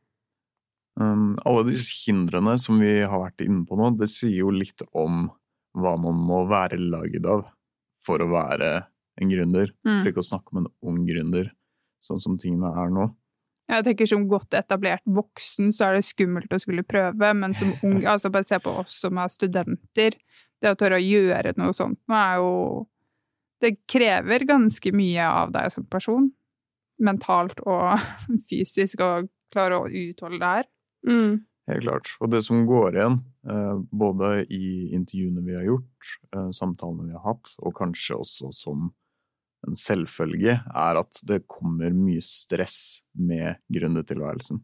Um, 0.95 1.33
alle 1.43 1.65
disse 1.71 1.91
hindrene 2.05 2.55
som 2.61 2.79
vi 2.79 3.01
har 3.03 3.19
vært 3.19 3.43
inne 3.43 3.65
på 3.67 3.77
nå, 3.79 3.91
det 3.99 4.07
sier 4.11 4.45
jo 4.45 4.53
litt 4.53 4.85
om 4.95 5.27
hva 5.75 5.95
man 5.99 6.21
må 6.23 6.45
være 6.47 6.79
laget 6.79 7.25
av 7.27 7.43
for 7.99 8.21
å 8.23 8.29
være 8.31 8.69
en 9.21 9.31
gründer. 9.31 9.73
Mm. 9.87 9.99
For 9.99 10.11
ikke 10.11 10.23
å 10.23 10.29
snakke 10.29 10.53
om 10.53 10.63
en 10.63 10.71
ung 10.87 11.01
gründer, 11.07 11.51
sånn 12.03 12.21
som 12.21 12.37
tingene 12.39 12.71
er 12.79 12.93
nå. 12.93 13.09
Jeg 13.71 13.85
tenker 13.87 14.09
Som 14.09 14.27
godt 14.29 14.53
etablert 14.57 15.05
voksen 15.09 15.71
så 15.73 15.89
er 15.89 15.97
det 15.97 16.07
skummelt 16.07 16.53
å 16.53 16.61
skulle 16.61 16.85
prøve, 16.87 17.31
men 17.33 17.55
som 17.57 17.73
ung 17.87 18.03
altså 18.05 18.31
Bare 18.33 18.47
se 18.47 18.59
på 18.61 18.73
oss 18.83 18.99
som 19.05 19.21
er 19.21 19.31
studenter. 19.33 20.19
Det 20.61 20.71
å 20.71 20.77
tørre 20.79 20.99
å 20.99 21.03
gjøre 21.03 21.55
noe 21.59 21.75
sånt 21.75 21.99
nå 22.09 22.19
er 22.19 22.37
jo 22.41 22.51
Det 23.63 23.75
krever 23.89 24.45
ganske 24.47 24.91
mye 24.95 25.25
av 25.25 25.53
deg 25.55 25.71
som 25.73 25.87
person. 25.89 26.29
Mentalt 27.01 27.59
og 27.65 27.97
fysisk, 28.49 29.01
å 29.01 29.25
klare 29.51 29.79
å 29.79 29.89
utholde 29.89 30.39
det 30.41 30.51
her. 30.59 30.67
Mm. 31.07 31.45
Helt 31.69 31.85
klart. 31.85 32.11
Og 32.21 32.29
det 32.29 32.43
som 32.45 32.65
går 32.67 32.97
igjen, 32.97 33.15
eh, 33.49 33.77
både 33.89 34.29
i 34.53 34.91
intervjuene 34.93 35.41
vi 35.45 35.55
har 35.57 35.65
gjort, 35.65 36.11
eh, 36.35 36.49
samtalene 36.53 37.07
vi 37.07 37.15
har 37.15 37.23
hatt, 37.25 37.55
og 37.63 37.73
kanskje 37.79 38.19
også 38.19 38.51
som 38.53 38.91
en 39.65 39.77
selvfølge, 39.79 40.57
er 40.61 40.99
at 41.01 41.21
det 41.27 41.45
kommer 41.51 41.93
mye 41.95 42.23
stress 42.23 43.03
med 43.17 43.59
gründertilværelsen. 43.73 44.61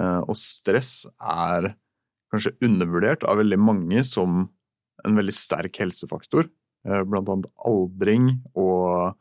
Eh, 0.00 0.20
Og 0.28 0.36
stress 0.38 1.06
er 1.20 1.74
kanskje 2.32 2.56
undervurdert 2.64 3.24
av 3.28 3.40
veldig 3.42 3.58
mange 3.60 4.04
som 4.08 4.48
en 5.04 5.18
veldig 5.18 5.34
sterk 5.36 5.80
helsefaktor. 5.82 6.48
Eh, 6.86 7.02
Blant 7.04 7.28
annet 7.28 7.50
aldring 7.68 8.30
og 8.54 9.16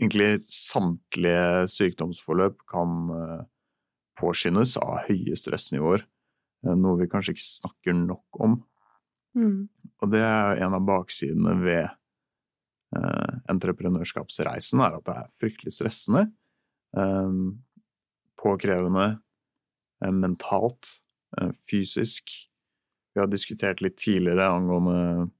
egentlig 0.00 0.40
samtlige 0.48 1.68
sykdomsforløp 1.70 2.58
kan 2.70 3.10
eh, 3.16 3.40
påskyndes 4.20 4.76
av 4.80 5.06
høye 5.08 5.36
stressnivåer. 5.38 6.04
Noe 6.62 7.00
vi 7.00 7.08
kanskje 7.10 7.32
ikke 7.34 7.42
snakker 7.48 7.96
nok 7.96 8.38
om. 8.44 8.60
Mm. 9.34 9.66
Og 10.02 10.10
det 10.12 10.20
er 10.22 10.60
en 10.62 10.76
av 10.76 10.84
baksidene 10.86 11.56
ved 11.58 11.88
eh, 12.96 13.34
entreprenørskapsreisen, 13.52 14.82
er 14.84 14.98
at 14.98 15.06
det 15.06 15.18
er 15.18 15.30
fryktelig 15.40 15.74
stressende. 15.78 16.26
eh, 16.96 17.36
påkrevende 18.42 19.06
eh, 20.04 20.12
mentalt, 20.12 20.88
eh, 21.38 21.52
fysisk. 21.70 22.32
Vi 23.14 23.20
har 23.20 23.28
diskutert 23.30 23.82
litt 23.84 23.98
tidligere 24.00 24.48
angående 24.50 25.30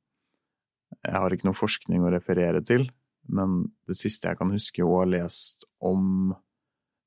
Jeg 1.02 1.18
har 1.18 1.32
ikke 1.32 1.48
noe 1.48 1.56
forskning 1.56 2.04
å 2.04 2.10
referere 2.12 2.60
til, 2.62 2.84
men 3.32 3.72
det 3.88 3.96
siste 3.96 4.28
jeg 4.28 4.38
kan 4.38 4.52
huske 4.52 4.84
å 4.84 4.98
ha 5.00 5.06
lest 5.08 5.64
om 5.80 6.34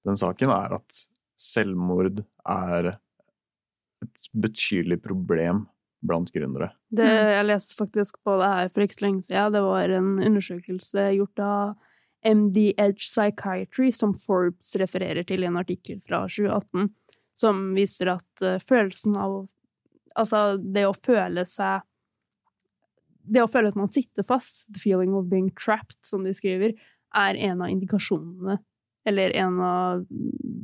den 0.06 0.18
saken, 0.18 0.50
er 0.50 0.74
at 0.80 1.06
selvmord 1.40 2.24
er 2.50 2.96
et 4.04 4.26
betydelig 4.34 4.98
problem 5.06 5.66
blant 6.08 6.32
gründere. 6.34 6.72
Det, 6.94 7.08
jeg 7.08 7.48
leste 7.48 7.78
faktisk 7.80 8.20
på 8.26 8.38
det 8.42 8.52
her 8.52 8.70
for 8.72 8.86
ikke 8.86 8.98
så 9.00 9.06
lenge 9.08 9.26
siden. 9.28 9.56
Det 9.56 9.64
var 9.66 9.96
en 9.98 10.12
undersøkelse 10.30 11.10
gjort 11.18 11.44
av 11.44 11.74
MD 12.26 12.74
Edge 12.78 13.06
Psychiatry, 13.06 13.92
som 13.92 14.16
Forbes 14.18 14.74
refererer 14.82 15.26
til 15.28 15.44
i 15.44 15.50
en 15.50 15.60
artikkel 15.62 16.00
fra 16.08 16.24
2018, 16.26 16.90
som 17.38 17.68
viser 17.78 18.16
at 18.16 18.46
eh, 18.46 18.62
følelsen 18.64 19.20
av 19.20 19.44
Altså, 20.16 20.56
det 20.56 20.86
å 20.88 20.94
føle 20.96 21.44
seg 21.44 21.84
Det 23.28 23.42
å 23.44 23.50
føle 23.52 23.68
at 23.68 23.76
man 23.76 23.90
sitter 23.92 24.24
fast, 24.24 24.62
the 24.72 24.80
feeling 24.80 25.12
of 25.18 25.26
being 25.28 25.50
trapped, 25.60 25.98
som 26.08 26.24
de 26.24 26.32
skriver, 26.32 26.72
er 27.12 27.40
en 27.50 27.64
av 27.66 27.72
indikasjonene, 27.74 28.60
eller 29.10 29.34
en 29.36 29.58
av 29.66 30.06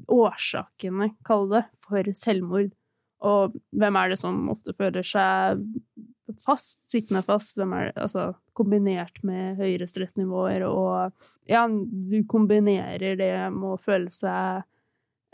årsakene, 0.08 1.10
kall 1.28 1.50
det, 1.52 1.66
for 1.84 2.08
selvmord. 2.16 2.72
Og 3.28 3.56
hvem 3.78 3.98
er 4.00 4.12
det 4.12 4.20
som 4.22 4.48
ofte 4.50 4.74
føler 4.74 5.06
seg 5.06 5.62
fast, 6.42 6.80
sittende 6.90 7.22
fast? 7.26 7.54
Hvem 7.60 7.74
er 7.78 7.90
det, 7.90 7.96
altså, 8.02 8.32
kombinert 8.58 9.22
med 9.28 9.62
høyere 9.62 9.88
stressnivåer 9.90 10.66
og 10.68 11.14
Ja, 11.50 11.68
du 11.70 12.22
kombinerer 12.30 13.18
det 13.20 13.34
med 13.54 13.76
å 13.76 13.82
føle 13.82 14.12
seg 14.14 14.64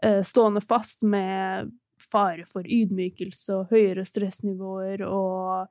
eh, 0.04 0.21
stående 0.26 0.63
fast 0.63 1.06
med 1.08 1.71
fare 2.12 2.45
for 2.47 2.67
ydmykelse 2.67 3.56
og 3.56 3.73
høyere 3.73 4.06
stressnivåer 4.06 5.04
og 5.08 5.67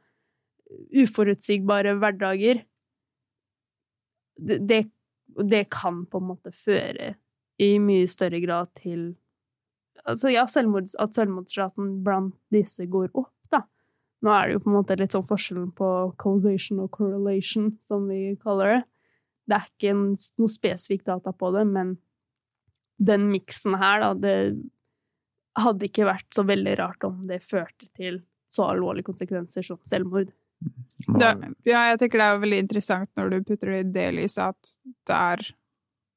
uforutsigbare 0.96 1.94
hverdager. 2.00 2.64
Det, 4.36 4.58
det, 4.68 4.80
det 5.44 5.62
kan 5.72 6.04
på 6.10 6.20
en 6.20 6.28
måte 6.32 6.52
føre 6.52 7.14
i 7.62 7.76
mye 7.80 8.08
større 8.10 8.40
grad 8.42 8.72
til 8.76 9.14
altså 10.06 10.30
ja, 10.32 10.44
selvmords, 10.50 10.94
at 11.02 11.14
selvmordsraten 11.16 11.96
blant 12.06 12.34
disse 12.54 12.86
går 12.90 13.10
opp, 13.14 13.32
da. 13.52 13.62
Nå 14.24 14.32
er 14.32 14.46
det 14.48 14.56
jo 14.56 14.62
på 14.64 14.70
en 14.72 14.76
måte 14.78 14.96
litt 14.98 15.14
sånn 15.16 15.26
forskjellen 15.26 15.72
på 15.76 15.90
causation 16.22 16.80
og 16.84 16.90
correlation, 16.96 17.72
som 17.86 18.06
vi 18.10 18.34
kaller 18.42 18.72
det. 18.76 18.80
Det 19.46 19.58
er 19.60 19.68
ikke 19.70 19.92
en, 19.94 20.06
noe 20.40 20.50
spesifikk 20.50 21.04
data 21.06 21.30
på 21.36 21.52
det, 21.54 21.66
men 21.70 21.92
den 22.98 23.28
miksen 23.30 23.76
her, 23.78 24.00
da, 24.02 24.14
det 24.16 24.36
hadde 25.60 25.86
ikke 25.88 26.08
vært 26.08 26.26
så 26.34 26.42
veldig 26.48 26.72
rart 26.80 27.04
om 27.06 27.20
det 27.28 27.42
førte 27.44 27.86
til 27.96 28.22
så 28.50 28.66
alvorlige 28.70 29.06
konsekvenser 29.10 29.64
som 29.66 29.78
selvmord. 29.88 30.32
Det, 31.06 31.26
er- 31.28 31.54
ja, 31.68 31.82
jeg 31.92 32.00
tenker 32.00 32.20
det 32.22 32.26
er 32.26 32.42
veldig 32.42 32.58
interessant 32.64 33.10
når 33.18 33.30
du 33.34 33.38
putter 33.50 33.72
det 33.74 33.78
i 33.84 33.88
det 33.98 34.06
lyset, 34.16 34.54
at 34.54 34.72
det 35.06 35.16
er 35.16 35.44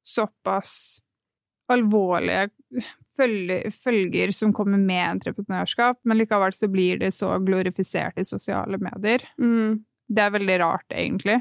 såpass 0.09 0.73
alvorlige 1.69 2.47
følger 3.19 4.33
som 4.35 4.53
kommer 4.55 4.79
med 4.81 5.03
entreprenørskap, 5.05 5.99
men 6.07 6.19
likevel 6.21 6.55
så 6.55 6.69
blir 6.71 7.01
det 7.01 7.11
så 7.15 7.35
glorifisert 7.43 8.19
i 8.19 8.27
sosiale 8.27 8.79
medier. 8.81 9.25
Mm. 9.41 9.83
Det 10.09 10.23
er 10.23 10.33
veldig 10.33 10.57
rart, 10.63 10.87
egentlig. 10.89 11.37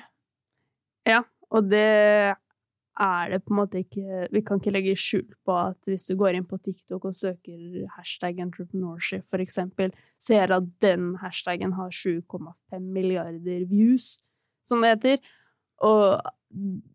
Ja, 1.09 1.23
Og 1.51 1.71
det 1.71 2.37
er 2.99 3.31
det 3.31 3.45
på 3.47 3.55
en 3.55 3.61
måte 3.61 3.81
ikke 3.81 4.27
Vi 4.35 4.43
kan 4.45 4.59
ikke 4.59 4.73
legge 4.75 4.97
skjul 4.99 5.29
på 5.47 5.55
at 5.55 5.79
hvis 5.88 6.09
du 6.11 6.17
går 6.19 6.37
inn 6.37 6.47
på 6.49 6.59
TikTok 6.59 7.07
og 7.09 7.17
søker 7.17 7.87
hashtag 7.95 8.41
entrepreneurship, 8.43 9.25
for 9.31 9.38
eksempel, 9.38 9.95
ser 10.21 10.53
at 10.53 10.67
den 10.83 11.14
hashtagen 11.23 11.73
har 11.79 11.95
7,5 11.95 12.81
milliarder 12.81 13.64
views, 13.71 14.25
som 14.67 14.83
det 14.83 14.97
heter. 14.97 15.19
Og 15.87 16.19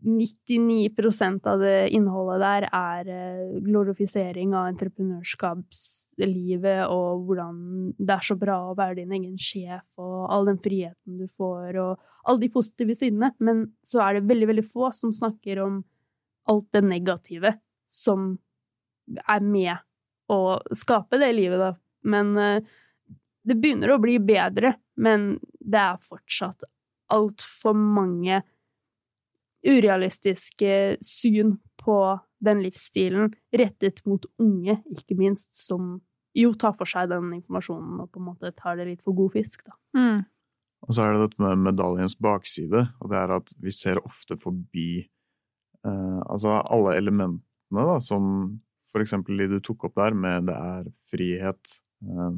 99% 0.04 1.48
av 1.48 1.62
det 1.62 1.90
innholdet 1.94 2.42
der 2.42 2.66
er 2.74 3.08
eh, 3.14 3.60
glorifisering 3.62 4.56
av 4.58 4.66
entreprenørskapslivet 4.72 6.88
og 6.90 7.22
hvordan 7.28 7.94
det 8.00 8.14
er 8.16 8.22
så 8.26 8.36
bra 8.40 8.72
å 8.72 8.78
være 8.78 8.96
din 9.04 9.12
egen 9.14 9.38
sjef, 9.38 9.84
og 10.02 10.32
all 10.34 10.46
den 10.50 10.58
friheten 10.64 11.18
du 11.22 11.28
får, 11.30 11.78
og 11.78 12.00
alle 12.26 12.40
de 12.42 12.50
positive 12.56 12.96
sidene. 12.98 13.30
Men 13.40 13.74
så 13.86 14.02
er 14.08 14.14
det 14.18 14.30
veldig, 14.32 14.48
veldig 14.56 14.68
få 14.74 14.86
som 14.96 15.12
snakker 15.14 15.56
om 15.64 15.74
alt 16.50 16.68
det 16.76 16.84
negative 16.90 17.54
som 17.88 18.38
er 19.30 19.42
med 19.46 19.78
å 20.34 20.60
skape 20.76 21.18
det 21.22 21.32
livet, 21.36 21.60
da. 21.62 21.74
Men 22.10 22.38
eh, 22.42 22.64
det 23.44 23.56
begynner 23.60 23.92
å 23.94 24.02
bli 24.02 24.20
bedre, 24.24 24.74
men 24.98 25.40
det 25.60 25.80
er 25.80 25.98
fortsatt 26.02 26.64
altfor 27.14 27.74
mange 27.78 28.42
urealistiske 29.68 30.98
syn 31.04 31.58
på 31.80 31.98
den 32.44 32.64
livsstilen, 32.64 33.32
rettet 33.56 34.02
mot 34.08 34.26
unge, 34.42 34.78
ikke 34.92 35.18
minst, 35.20 35.54
som 35.56 35.98
jo 36.38 36.52
tar 36.58 36.74
for 36.78 36.90
seg 36.90 37.12
den 37.12 37.32
informasjonen 37.38 38.02
og 38.04 38.10
på 38.12 38.22
en 38.22 38.28
måte 38.32 38.52
tar 38.58 38.80
det 38.80 38.88
litt 38.90 39.04
for 39.06 39.16
god 39.18 39.36
fisk, 39.38 39.64
da. 39.68 39.76
Mm. 39.98 40.24
Og 40.84 40.96
så 40.96 41.06
er 41.06 41.16
det 41.16 41.30
dette 41.30 41.44
med 41.44 41.64
medaljens 41.64 42.18
bakside, 42.20 42.88
og 43.00 43.12
det 43.12 43.20
er 43.22 43.36
at 43.38 43.54
vi 43.64 43.72
ser 43.72 44.02
ofte 44.04 44.36
forbi 44.42 44.90
eh, 45.00 46.20
altså 46.28 46.58
alle 46.60 46.98
elementene 47.00 47.88
da, 47.88 48.00
som 48.04 48.58
for 48.90 49.04
eksempel 49.04 49.40
de 49.40 49.48
du 49.54 49.62
tok 49.64 49.88
opp 49.88 49.96
der, 50.02 50.18
med 50.18 50.50
det 50.50 50.58
er 50.58 50.90
frihet 51.08 51.78
eh, 52.04 52.36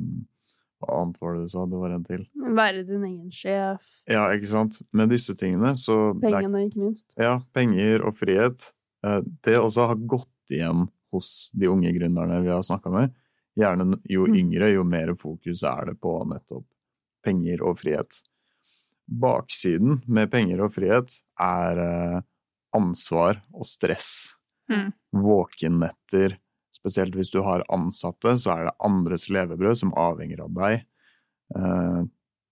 Hva 0.81 1.01
annet 1.01 1.17
var 1.21 1.35
det 1.35 1.41
du 1.45 1.49
sa? 1.49 1.65
Det 1.65 1.77
var 1.79 1.93
en 1.95 2.03
til. 2.03 2.25
Være 2.55 2.83
din 2.87 3.03
egen 3.07 3.31
sjef, 3.31 3.81
Ja, 4.11 4.25
ikke 4.35 4.47
sant? 4.51 4.81
Med 4.93 5.09
disse 5.09 5.35
tingene, 5.39 5.71
så 5.75 6.13
pengene, 6.21 6.65
ikke 6.67 6.81
minst. 6.83 7.13
Ja, 7.17 7.39
penger 7.53 8.03
og 8.05 8.15
frihet. 8.19 8.71
Eh, 9.05 9.21
Det 9.43 9.55
også 9.59 9.87
har 9.87 9.95
gått 9.95 10.27
igjen 10.51 10.89
hos 11.13 11.49
de 11.55 11.67
unge 11.71 11.91
gründerne 11.95 12.41
vi 12.43 12.49
har 12.51 12.61
snakka 12.61 12.91
med. 12.91 13.13
Gjerne 13.57 14.01
jo 14.09 14.25
Mm. 14.25 14.35
yngre, 14.35 14.73
jo 14.73 14.83
mer 14.83 15.13
fokus 15.15 15.63
er 15.63 15.85
det 15.85 15.99
på 16.01 16.25
nettopp 16.27 16.65
penger 17.23 17.63
og 17.63 17.77
frihet. 17.79 18.21
Baksiden 19.07 20.01
med 20.07 20.31
penger 20.31 20.61
og 20.65 20.73
frihet 20.73 21.11
er 21.39 21.79
eh, 21.79 22.21
ansvar 22.75 23.41
og 23.53 23.65
stress. 23.65 24.33
Mm. 24.69 24.91
Våkennetter. 25.13 26.37
Spesielt 26.85 27.15
hvis 27.17 27.31
du 27.33 27.39
har 27.41 27.63
ansatte, 27.73 28.35
så 28.37 28.51
er 28.53 28.67
det 28.67 28.75
andres 28.85 29.25
levebrød 29.33 29.79
som 29.79 29.93
avhenger 29.97 30.43
av 30.45 30.51
deg. 30.53 30.83
Eh, 31.57 32.03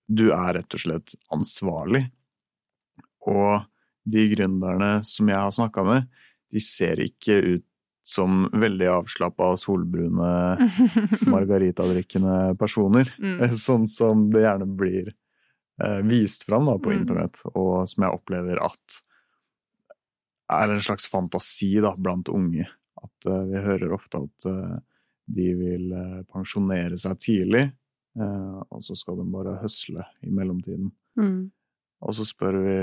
Du 0.10 0.26
er 0.34 0.54
rett 0.58 0.74
og 0.76 0.82
slett 0.82 1.14
ansvarlig. 1.32 2.02
Og 3.30 3.62
de 4.04 4.26
gründerne 4.34 4.98
som 5.08 5.30
jeg 5.32 5.38
har 5.40 5.54
snakka 5.56 5.84
med, 5.88 6.10
de 6.52 6.60
ser 6.60 7.00
ikke 7.00 7.38
ut 7.54 7.64
som 8.04 8.50
veldig 8.52 8.90
avslappa, 8.98 9.54
solbrune, 9.56 10.28
margaritadrikkende 11.34 12.58
personer. 12.60 13.14
Mm. 13.16 13.46
Sånn 13.56 13.88
som 13.88 14.26
det 14.34 14.44
gjerne 14.44 14.68
blir 14.76 15.14
eh, 15.80 16.02
vist 16.04 16.44
fram 16.50 16.68
da, 16.68 16.76
på 16.84 16.92
Mm. 16.92 16.98
internett, 17.00 17.40
og 17.56 17.88
som 17.88 18.04
jeg 18.04 18.18
opplever 18.20 18.60
at 18.60 19.00
er 20.52 20.70
en 20.76 20.84
slags 20.84 21.08
fantasi 21.10 21.78
da, 21.82 21.96
blant 21.96 22.28
unge. 22.30 22.68
At 23.04 23.30
eh, 23.30 23.46
vi 23.52 23.64
hører 23.64 23.96
ofte 23.96 24.22
at 24.24 24.48
eh, 24.50 24.76
de 25.34 25.50
vil 25.60 25.92
eh, 25.98 26.22
pensjonere 26.32 27.00
seg 27.00 27.20
tidlig, 27.24 27.68
og 28.14 28.84
så 28.86 28.94
skal 28.94 29.16
de 29.18 29.24
bare 29.34 29.56
høsle 29.58 30.04
i 30.22 30.30
mellomtiden. 30.30 30.92
Mm. 31.18 31.48
Og 32.06 32.14
så 32.14 32.22
spør 32.30 32.60
vi 32.62 32.76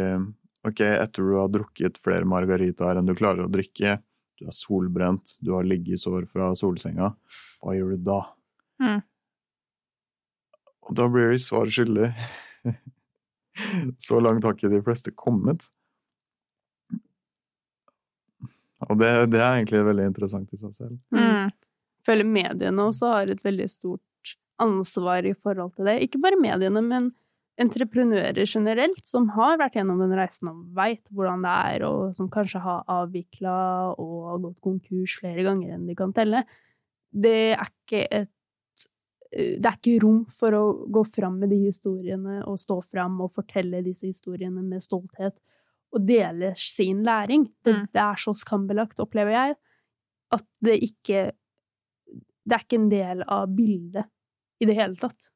ok, 0.66 0.80
etter 0.82 1.22
du 1.22 1.36
har 1.36 1.52
drukket 1.54 2.00
flere 2.02 2.26
margaritaer 2.26 2.98
enn 2.98 3.06
du 3.06 3.12
klarer 3.14 3.44
å 3.44 3.52
drikke, 3.52 4.00
du 4.40 4.48
er 4.48 4.56
solbrent, 4.56 5.36
du 5.38 5.52
har 5.54 5.68
liggesår 5.70 6.26
fra 6.32 6.48
solsenga, 6.58 7.12
hva 7.62 7.76
gjør 7.76 7.94
du 7.94 8.02
da? 8.08 8.18
Mm. 8.82 8.98
Og 10.88 10.98
da 10.98 11.06
blir 11.14 11.30
de 11.30 11.38
svar 11.46 11.70
skyldig. 11.70 12.10
Så 14.02 14.18
langt 14.18 14.42
har 14.42 14.58
ikke 14.58 14.72
de 14.72 14.82
fleste 14.82 15.14
kommet. 15.14 15.68
Og 18.90 18.98
det, 18.98 19.10
det 19.30 19.40
er 19.40 19.60
egentlig 19.60 19.84
veldig 19.86 20.06
interessant 20.10 20.52
i 20.54 20.60
seg 20.60 20.74
selv. 20.74 20.96
Mm. 21.14 21.50
Jeg 21.50 22.06
føler 22.08 22.26
mediene 22.26 22.86
også 22.90 23.12
har 23.14 23.30
et 23.30 23.42
veldig 23.44 23.68
stort 23.70 24.34
ansvar 24.60 25.26
i 25.28 25.34
forhold 25.36 25.76
til 25.76 25.88
det. 25.88 26.00
Ikke 26.04 26.20
bare 26.22 26.40
mediene, 26.40 26.82
men 26.84 27.10
entreprenører 27.60 28.46
generelt, 28.48 29.02
som 29.06 29.28
har 29.36 29.58
vært 29.60 29.76
gjennom 29.76 30.00
den 30.00 30.14
reisen 30.16 30.48
og 30.48 30.62
veit 30.76 31.02
hvordan 31.12 31.44
det 31.44 31.54
er, 31.74 31.84
og 31.88 32.16
som 32.16 32.30
kanskje 32.32 32.62
har 32.64 32.84
avvikla 32.88 33.54
og 34.00 34.46
gått 34.46 34.60
konkurs 34.64 35.18
flere 35.20 35.44
ganger 35.46 35.76
enn 35.76 35.88
de 35.88 35.96
kan 35.98 36.14
telle. 36.16 36.44
Det 37.10 37.38
er 37.54 37.66
ikke 37.68 38.04
et 38.08 38.34
det 39.30 39.62
er 39.62 39.76
ikke 39.76 40.00
rom 40.02 40.24
for 40.26 40.54
å 40.58 40.62
gå 40.90 41.04
fram 41.06 41.36
med 41.38 41.52
de 41.52 41.60
historiene 41.68 42.40
og 42.50 42.56
stå 42.58 42.80
fram 42.82 43.20
og 43.22 43.30
fortelle 43.30 43.78
disse 43.86 44.08
historiene 44.08 44.64
med 44.66 44.82
stolthet 44.82 45.36
og 45.92 46.04
dele 46.06 46.52
sin 46.56 47.02
læring. 47.06 47.48
Det, 47.64 47.74
Mm. 47.74 47.86
det 47.92 48.00
er 48.02 48.14
så 48.16 48.34
skambelagt, 48.34 49.00
opplever 49.00 49.30
jeg, 49.30 49.56
at 50.32 50.44
det 50.62 50.78
ikke 50.82 51.32
Det 52.46 52.54
er 52.56 52.62
ikke 52.64 52.78
en 52.80 52.88
del 52.90 53.22
av 53.28 53.46
bildet 53.54 54.06
i 54.60 54.66
det 54.66 54.74
hele 54.74 54.96
tatt. 54.96 55.28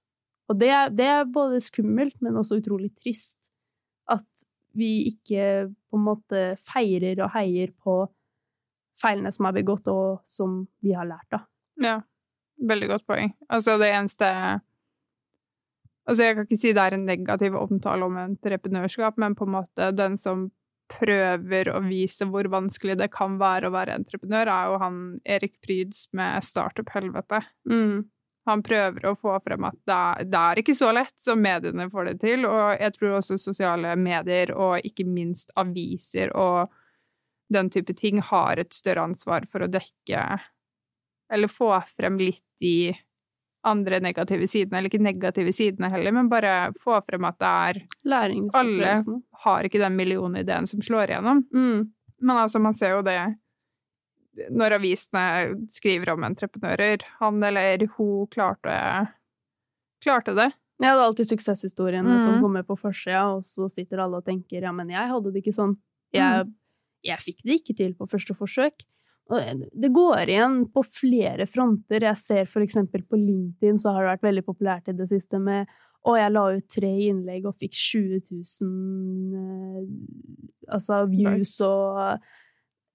Og 0.49 0.59
det 0.59 0.71
det 0.97 1.05
er 1.07 1.25
både 1.25 1.61
skummelt, 1.61 2.17
men 2.23 2.35
også 2.41 2.57
utrolig 2.61 2.91
trist. 2.97 3.51
At 4.09 4.25
vi 4.75 5.07
ikke 5.13 5.69
på 5.91 5.97
en 5.97 6.05
måte 6.05 6.41
feirer 6.65 7.21
og 7.23 7.31
heier 7.37 7.71
på 7.85 8.09
feilene 9.01 9.31
som 9.33 9.47
er 9.47 9.53
begått, 9.53 9.87
og 9.87 10.23
som 10.27 10.67
vi 10.83 10.93
har 10.93 11.05
lært 11.07 11.33
av. 11.33 11.45
Ja, 11.81 12.01
veldig 12.59 12.89
godt 12.89 13.07
poeng. 13.07 13.35
Altså, 13.49 13.79
det 13.79 13.93
eneste 13.95 14.61
Altså, 16.05 16.27
jeg 16.27 16.37
kan 16.37 16.47
ikke 16.47 16.61
si 16.61 16.75
det 16.77 16.83
er 16.85 16.97
en 16.99 17.07
negativ 17.09 17.57
omtale 17.57 18.05
om 18.05 18.19
entreprenørskap, 18.21 19.17
men 19.21 19.37
på 19.39 19.47
en 19.47 19.55
måte 19.55 19.89
den 19.97 20.19
som 20.21 20.51
prøver 20.93 21.71
å 21.73 21.79
vise 21.87 22.27
hvor 22.29 22.47
vanskelig 22.53 22.99
det 23.01 23.09
kan 23.15 23.39
være 23.41 23.71
å 23.71 23.75
være 23.75 23.97
entreprenør, 24.03 24.51
er 24.53 24.69
jo 24.69 24.81
han 24.83 24.99
Erik 25.25 25.57
Pryds 25.65 26.07
med 26.13 26.45
Startup 26.45 26.91
Helvete. 26.93 27.41
Mm. 27.71 28.05
Han 28.45 28.61
prøver 28.61 29.07
å 29.09 29.15
få 29.17 29.39
frem 29.41 29.65
at 29.65 29.79
det 29.89 29.97
er, 29.97 30.27
det 30.29 30.41
er 30.41 30.61
ikke 30.61 30.77
så 30.77 30.91
lett 30.93 31.15
som 31.17 31.41
mediene 31.41 31.89
får 31.93 32.11
det 32.11 32.17
til, 32.27 32.45
og 32.45 32.75
jeg 32.77 32.97
tror 32.99 33.17
også 33.19 33.41
sosiale 33.41 33.95
medier 33.97 34.53
og 34.53 34.85
ikke 34.85 35.07
minst 35.09 35.55
aviser 35.57 36.35
og 36.37 36.69
den 37.53 37.71
type 37.73 37.95
ting 37.97 38.21
har 38.25 38.61
et 38.61 38.77
større 38.77 39.07
ansvar 39.09 39.49
for 39.49 39.65
å 39.65 39.71
dekke 39.71 40.25
eller 41.33 41.51
få 41.51 41.71
frem 41.97 42.19
litt 42.21 42.45
de 42.61 42.93
andre 43.65 44.01
negative 44.05 44.47
sidene, 44.51 44.79
eller 44.79 44.91
ikke 44.93 45.03
negative 45.03 45.53
sidene 45.57 45.89
heller, 45.93 46.13
men 46.13 46.29
bare 46.33 46.73
få 46.81 46.99
frem 47.07 47.25
at 47.29 47.39
det 47.41 47.53
er 47.69 47.81
Alle 48.61 49.23
Har 49.45 49.65
ikke 49.69 49.81
den 49.83 49.97
millionideen 49.97 50.67
som 50.69 50.81
slår 50.85 51.11
igjennom. 51.15 51.45
Mm. 51.55 51.91
Men 52.21 52.37
altså, 52.37 52.61
man 52.61 52.75
ser 52.75 52.97
jo 52.99 53.03
det 53.07 53.19
når 54.51 54.75
avisene 54.81 55.25
skriver 55.71 56.11
om 56.15 56.25
entreprenører. 56.27 57.05
Han 57.21 57.43
eller 57.47 57.87
hun 57.97 58.27
klarte, 58.33 58.75
klarte 60.03 60.35
det. 60.35 60.51
Ja, 60.83 60.91
det 60.91 60.99
er 60.99 61.05
alltid 61.07 61.29
suksesshistoriene 61.31 62.17
som 62.21 62.35
Mm. 62.35 62.41
kommer 62.43 62.63
på 62.67 62.77
forsida, 62.77 63.23
og 63.37 63.45
så 63.47 63.69
sitter 63.71 63.99
alle 64.03 64.17
og 64.19 64.25
tenker 64.27 64.61
ja, 64.63 64.73
men 64.73 64.89
jeg 64.91 65.09
hadde 65.09 65.33
det 65.33 65.43
ikke 65.45 65.55
sånn. 65.55 65.77
Jeg, 66.13 66.49
jeg 67.05 67.19
fikk 67.19 67.43
det 67.45 67.61
ikke 67.61 67.77
til 67.77 67.95
på 67.95 68.09
første 68.11 68.35
forsøk. 68.35 68.83
Og 69.33 69.65
det 69.73 69.89
går 69.95 70.29
igjen 70.29 70.59
på 70.69 70.83
flere 70.85 71.47
fronter. 71.49 72.05
Jeg 72.11 72.21
ser 72.21 72.51
for 72.51 72.65
eksempel 72.65 73.07
på 73.09 73.17
LinkedIn 73.17 73.79
så 73.81 73.95
har 73.95 74.05
det 74.05 74.13
vært 74.13 74.27
veldig 74.29 74.45
populært 74.45 74.91
i 74.93 74.97
det 74.99 75.09
siste 75.09 75.41
med 75.41 75.71
og 76.05 76.19
jeg 76.21 76.33
la 76.35 76.45
ut 76.53 76.67
tre 76.69 76.93
innlegg 77.09 77.47
og 77.49 77.57
fikk 77.61 77.77
20 77.81 78.19
000 78.29 79.37
eh, 79.41 79.85
altså 80.77 81.05
views 81.13 81.57
og 81.65 82.33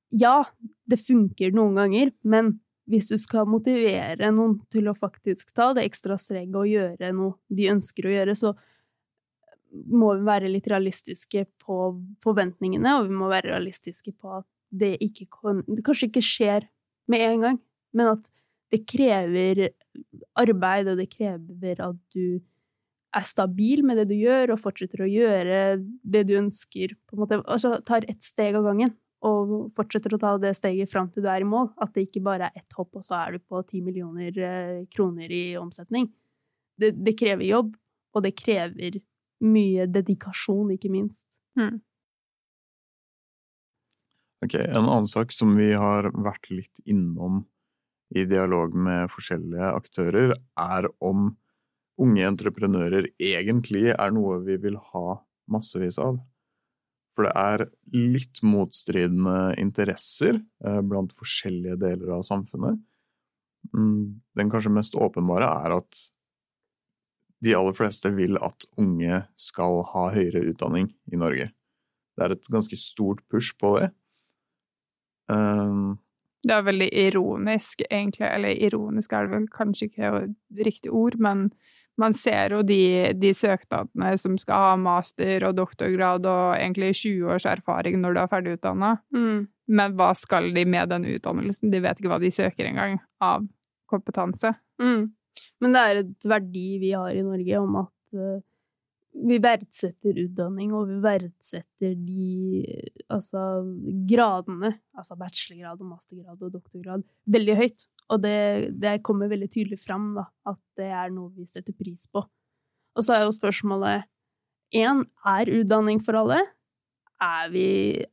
Ja, 0.10 0.42
det 0.90 0.98
funker 1.06 1.54
noen 1.54 1.76
ganger, 1.78 2.10
men 2.26 2.56
hvis 2.90 3.12
du 3.12 3.18
skal 3.22 3.46
motivere 3.46 4.32
noen 4.34 4.56
til 4.74 4.90
å 4.90 4.96
faktisk 4.98 5.52
ta 5.54 5.68
det 5.78 5.84
ekstra 5.86 6.18
streget 6.18 6.56
og 6.58 6.66
gjøre 6.66 7.12
noe 7.14 7.38
de 7.54 7.68
ønsker 7.70 8.08
å 8.10 8.16
gjøre, 8.16 8.34
så 8.34 8.56
må 9.70 10.16
vi 10.18 10.26
være 10.26 10.50
litt 10.50 10.66
realistiske 10.72 11.44
på 11.62 11.78
forventningene, 12.26 12.96
og 12.98 13.12
vi 13.12 13.20
må 13.20 13.30
være 13.30 13.52
realistiske 13.52 14.16
på 14.18 14.40
at 14.40 14.48
det, 14.70 14.96
ikke 15.04 15.28
kan, 15.34 15.64
kanskje 15.86 16.10
ikke 16.10 16.26
skjer 16.26 16.68
med 17.10 17.26
en 17.26 17.46
gang, 17.46 17.60
men 17.98 18.14
at 18.14 18.30
det 18.70 18.84
krever 18.90 19.70
arbeid, 20.38 20.92
og 20.92 21.00
det 21.00 21.10
krever 21.12 21.82
at 21.82 22.00
du 22.14 22.40
er 23.16 23.26
stabil 23.26 23.82
med 23.86 23.98
det 23.98 24.10
du 24.12 24.16
gjør, 24.20 24.54
og 24.54 24.62
fortsetter 24.62 25.02
å 25.02 25.10
gjøre 25.10 25.60
det 25.82 26.26
du 26.30 26.36
ønsker, 26.38 26.94
på 27.10 27.18
en 27.18 27.24
måte, 27.24 27.40
altså 27.50 27.80
tar 27.86 28.06
ett 28.10 28.22
steg 28.26 28.58
av 28.60 28.68
gangen, 28.70 28.94
og 29.26 29.74
fortsetter 29.76 30.14
å 30.16 30.22
ta 30.22 30.36
det 30.40 30.54
steget 30.56 30.92
fram 30.92 31.10
til 31.12 31.26
du 31.26 31.30
er 31.32 31.44
i 31.44 31.48
mål. 31.48 31.74
At 31.84 31.92
det 31.96 32.06
ikke 32.08 32.24
bare 32.24 32.48
er 32.48 32.62
ett 32.62 32.78
hopp, 32.78 32.94
og 32.96 33.04
så 33.04 33.18
er 33.20 33.36
du 33.36 33.44
på 33.44 33.60
ti 33.68 33.82
millioner 33.84 34.32
eh, 34.32 34.78
kroner 34.94 35.34
i 35.34 35.44
omsetning. 35.60 36.08
Det, 36.80 36.94
det 36.96 37.18
krever 37.20 37.44
jobb, 37.44 37.74
og 38.16 38.24
det 38.24 38.38
krever 38.40 39.02
mye 39.44 39.88
dedikasjon, 39.92 40.72
ikke 40.76 40.92
minst. 40.94 41.28
Mm. 41.60 41.82
Ok, 44.46 44.56
En 44.56 44.86
annen 44.88 45.08
sak 45.08 45.34
som 45.36 45.56
vi 45.60 45.74
har 45.76 46.12
vært 46.16 46.48
litt 46.52 46.84
innom 46.88 47.44
i 48.16 48.24
dialog 48.26 48.74
med 48.74 49.12
forskjellige 49.12 49.72
aktører, 49.76 50.34
er 50.58 50.88
om 51.04 51.34
unge 52.00 52.26
entreprenører 52.26 53.10
egentlig 53.20 53.90
er 53.92 54.14
noe 54.16 54.40
vi 54.46 54.56
vil 54.64 54.80
ha 54.94 55.20
massevis 55.52 56.00
av. 56.02 56.22
For 57.14 57.28
det 57.28 57.34
er 57.36 57.66
litt 57.92 58.40
motstridende 58.46 59.58
interesser 59.60 60.40
eh, 60.40 60.80
blant 60.88 61.12
forskjellige 61.18 61.76
deler 61.82 62.16
av 62.16 62.24
samfunnet. 62.24 62.80
Mm, 63.76 64.22
Den 64.40 64.52
kanskje 64.54 64.72
mest 64.72 64.96
åpenbare 64.96 65.50
er 65.66 65.76
at 65.82 66.06
de 67.44 67.56
aller 67.56 67.76
fleste 67.76 68.12
vil 68.16 68.40
at 68.44 68.68
unge 68.80 69.24
skal 69.40 69.82
ha 69.92 70.10
høyere 70.16 70.46
utdanning 70.52 70.90
i 71.12 71.20
Norge. 71.20 71.50
Det 72.16 72.26
er 72.26 72.36
et 72.36 72.50
ganske 72.52 72.80
stort 72.80 73.22
push 73.32 73.52
på 73.60 73.78
det. 73.80 73.92
Um, 75.30 76.00
Det 76.44 76.56
er 76.56 76.64
veldig 76.64 76.90
ironisk, 76.96 77.82
egentlig. 77.92 78.28
Eller 78.30 78.62
ironisk 78.68 79.14
er 79.14 79.28
det 79.28 79.36
vel 79.36 79.50
kanskje 79.52 79.90
ikke 79.90 80.12
riktig 80.66 80.92
ord, 80.92 81.18
men 81.20 81.50
man 82.00 82.16
ser 82.16 82.56
jo 82.56 82.62
de, 82.64 83.12
de 83.20 83.34
søknadene 83.36 84.14
som 84.18 84.38
skal 84.40 84.64
ha 84.64 84.76
master 84.80 85.44
og 85.50 85.58
doktorgrad 85.58 86.26
og 86.30 86.56
egentlig 86.56 86.94
20 86.96 87.34
års 87.36 87.48
erfaring 87.50 88.00
når 88.00 88.16
du 88.16 88.22
er 88.22 88.32
ferdig 88.32 88.54
utdanna. 88.56 88.94
Men 89.68 89.96
hva 90.00 90.14
skal 90.16 90.48
de 90.56 90.64
med 90.66 90.90
den 90.94 91.06
utdannelsen? 91.12 91.74
De 91.74 91.82
vet 91.84 92.00
ikke 92.00 92.14
hva 92.14 92.22
de 92.24 92.32
søker 92.32 92.70
engang 92.70 93.02
av 93.20 93.44
kompetanse. 93.92 94.54
Mm. 94.82 95.10
Men 95.60 95.76
det 95.76 95.82
er 95.82 96.02
et 96.06 96.30
verdi 96.32 96.68
vi 96.82 96.94
har 96.96 97.12
i 97.12 97.26
Norge 97.26 97.60
om 97.60 97.82
at 97.84 98.16
eh, 98.16 98.40
vi 99.14 99.40
verdsetter 99.42 100.18
utdanning, 100.22 100.74
og 100.76 100.90
vi 100.90 100.98
verdsetter 101.04 101.96
de 101.98 102.64
altså 103.12 103.42
gradene, 104.10 104.76
altså 104.98 105.18
bachelorgrad 105.20 105.82
og 105.82 105.90
mastergrad 105.96 106.46
og 106.46 106.54
doktorgrad, 106.54 107.06
veldig 107.26 107.56
høyt. 107.58 107.88
Og 108.14 108.22
det, 108.24 108.38
det 108.82 109.00
kommer 109.06 109.32
veldig 109.32 109.50
tydelig 109.52 109.82
fram, 109.82 110.12
da, 110.18 110.28
at 110.50 110.62
det 110.80 110.92
er 110.94 111.12
noe 111.14 111.34
vi 111.36 111.50
setter 111.50 111.76
pris 111.78 112.08
på. 112.12 112.24
Og 112.98 113.06
så 113.06 113.18
er 113.18 113.26
jo 113.26 113.36
spørsmålet 113.36 114.08
én, 114.78 115.04
er 115.26 115.54
utdanning 115.60 116.02
for 116.04 116.18
alle? 116.20 116.40
Er 117.20 117.50
vi 117.52 117.66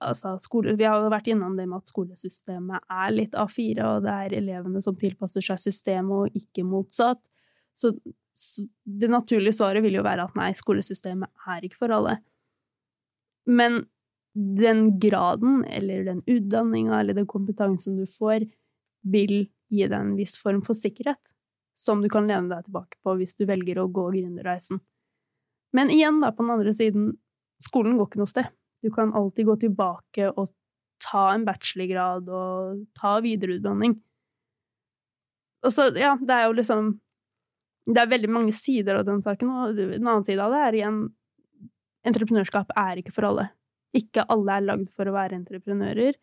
Altså, 0.03 0.33
skole 0.43 0.75
Vi 0.75 0.85
har 0.85 0.99
jo 0.99 1.13
vært 1.13 1.29
innom 1.31 1.55
det 1.57 1.69
med 1.69 1.79
at 1.79 1.93
skolesystemet 1.93 2.89
er 2.91 3.13
litt 3.15 3.37
A4, 3.39 3.85
og 3.85 4.07
det 4.07 4.15
er 4.15 4.39
elevene 4.41 4.83
som 4.83 4.97
tilpasser 4.99 5.45
seg 5.45 5.61
systemet, 5.63 6.17
og 6.17 6.41
ikke 6.41 6.65
motsatt. 6.67 7.21
Så 7.77 7.93
det 8.85 9.09
naturlige 9.09 9.57
svaret 9.57 9.85
vil 9.85 9.97
jo 9.99 10.05
være 10.05 10.27
at 10.29 10.35
nei, 10.37 10.51
skolesystemet 10.57 11.49
er 11.49 11.65
ikke 11.65 11.81
for 11.81 11.95
alle. 11.95 12.19
Men 13.49 13.85
den 14.37 14.99
graden, 15.01 15.63
eller 15.65 16.05
den 16.05 16.21
utdanninga, 16.27 17.01
eller 17.01 17.17
den 17.17 17.29
kompetansen 17.31 17.97
du 17.97 18.05
får, 18.11 18.45
vil 19.07 19.47
gi 19.73 19.87
deg 19.87 19.97
en 19.97 20.17
viss 20.19 20.37
form 20.39 20.61
for 20.67 20.77
sikkerhet, 20.77 21.21
som 21.79 22.03
du 22.03 22.11
kan 22.13 22.29
lene 22.29 22.51
deg 22.53 22.67
tilbake 22.67 23.01
på 23.05 23.17
hvis 23.17 23.37
du 23.39 23.47
velger 23.49 23.81
å 23.81 23.89
gå 23.89 24.11
gründerreisen. 24.13 24.83
Men 25.77 25.91
igjen, 25.93 26.21
da, 26.21 26.33
på 26.33 26.45
den 26.45 26.53
andre 26.59 26.75
siden, 26.77 27.11
skolen 27.65 27.97
går 27.97 28.11
ikke 28.11 28.21
noe 28.21 28.33
sted. 28.33 28.53
Du 28.85 28.91
kan 28.93 29.15
alltid 29.17 29.49
gå 29.49 29.57
tilbake 29.65 30.29
og 30.35 30.53
ta 31.03 31.31
en 31.33 31.45
bachelorgrad 31.49 32.29
og 32.33 32.85
ta 32.97 33.17
videreutdanning. 33.25 33.97
Og 35.67 35.73
så, 35.73 35.89
ja, 35.97 36.15
det 36.21 36.33
er 36.33 36.47
jo 36.47 36.57
liksom 36.61 36.93
Det 37.87 38.03
er 38.03 38.11
veldig 38.11 38.31
mange 38.33 38.55
sider 38.55 38.99
av 38.99 39.07
den 39.07 39.23
saken, 39.23 39.51
og 39.51 39.79
en 39.79 40.01
annen 40.01 40.27
side 40.27 40.43
av 40.43 40.55
det 40.55 40.63
er 40.65 40.81
igjen 40.81 41.07
Entreprenørskap 42.07 42.71
er 42.79 43.01
ikke 43.01 43.11
for 43.17 43.27
alle. 43.27 43.49
Ikke 43.97 44.23
alle 44.31 44.61
er 44.61 44.63
lagd 44.63 44.91
for 44.95 45.09
å 45.11 45.15
være 45.17 45.35
entreprenører. 45.41 46.15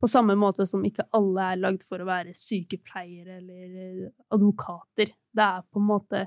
På 0.00 0.08
samme 0.08 0.36
måte 0.38 0.64
som 0.68 0.84
ikke 0.86 1.04
alle 1.16 1.50
er 1.52 1.60
lagd 1.60 1.82
for 1.84 2.00
å 2.00 2.06
være 2.08 2.32
sykepleiere 2.32 3.36
eller 3.36 4.06
advokater. 4.32 5.12
Det 5.12 5.44
er 5.44 5.66
på 5.68 5.82
en 5.82 5.88
måte 5.90 6.26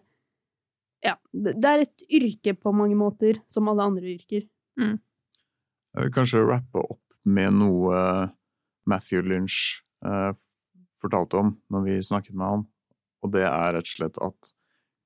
Ja, 1.01 1.15
det 1.33 1.65
er 1.65 1.81
et 1.87 2.03
yrke 2.13 2.53
på 2.53 2.75
mange 2.77 2.93
måter, 2.93 3.39
som 3.49 3.65
alle 3.71 3.87
andre 3.89 4.11
yrker. 4.11 4.43
Mm. 4.77 4.99
Jeg 5.95 6.05
vil 6.05 6.13
kanskje 6.13 6.43
rappe 6.45 6.83
opp 6.83 7.01
med 7.25 7.57
noe 7.57 7.95
Matthew 8.85 9.25
Lynch 9.25 9.81
eh, 10.05 10.29
fortalte 11.01 11.41
om 11.41 11.55
når 11.73 11.87
vi 11.87 11.97
snakket 12.05 12.37
med 12.37 12.47
han, 12.47 12.67
og 13.25 13.33
det 13.33 13.47
er 13.47 13.73
rett 13.73 13.89
og 13.89 13.95
slett 13.95 14.21
at 14.21 14.53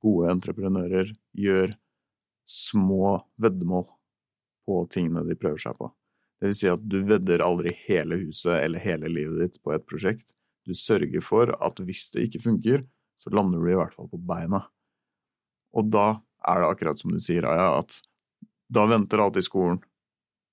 gode 0.05 0.31
entreprenører 0.35 1.11
gjør 1.35 1.75
små 2.45 3.17
veddemål 3.41 3.87
på 4.65 4.81
tingene 4.93 5.25
de 5.25 5.37
prøver 5.37 5.61
seg 5.61 5.77
på. 5.79 5.89
Det 6.39 6.49
vil 6.49 6.57
si 6.57 6.69
at 6.69 6.83
du 6.85 6.99
vedder 7.07 7.43
aldri 7.45 7.73
hele 7.85 8.19
huset 8.25 8.59
eller 8.59 8.83
hele 8.83 9.09
livet 9.11 9.41
ditt 9.41 9.61
på 9.63 9.73
et 9.75 9.85
prosjekt. 9.87 10.35
Du 10.65 10.73
sørger 10.77 11.23
for 11.25 11.53
at 11.63 11.79
hvis 11.85 12.09
det 12.13 12.27
ikke 12.27 12.43
funker, 12.47 12.85
så 13.15 13.31
lander 13.31 13.61
du 13.61 13.69
i 13.71 13.77
hvert 13.77 13.93
fall 13.95 14.09
på 14.11 14.19
beina. 14.19 14.65
Og 15.75 15.89
da 15.91 16.07
er 16.45 16.61
det 16.61 16.71
akkurat 16.71 17.01
som 17.01 17.13
du 17.13 17.21
sier, 17.21 17.47
Aya, 17.47 17.79
at 17.79 17.99
da 18.71 18.85
venter 18.89 19.21
alltid 19.21 19.45
skolen. 19.45 19.79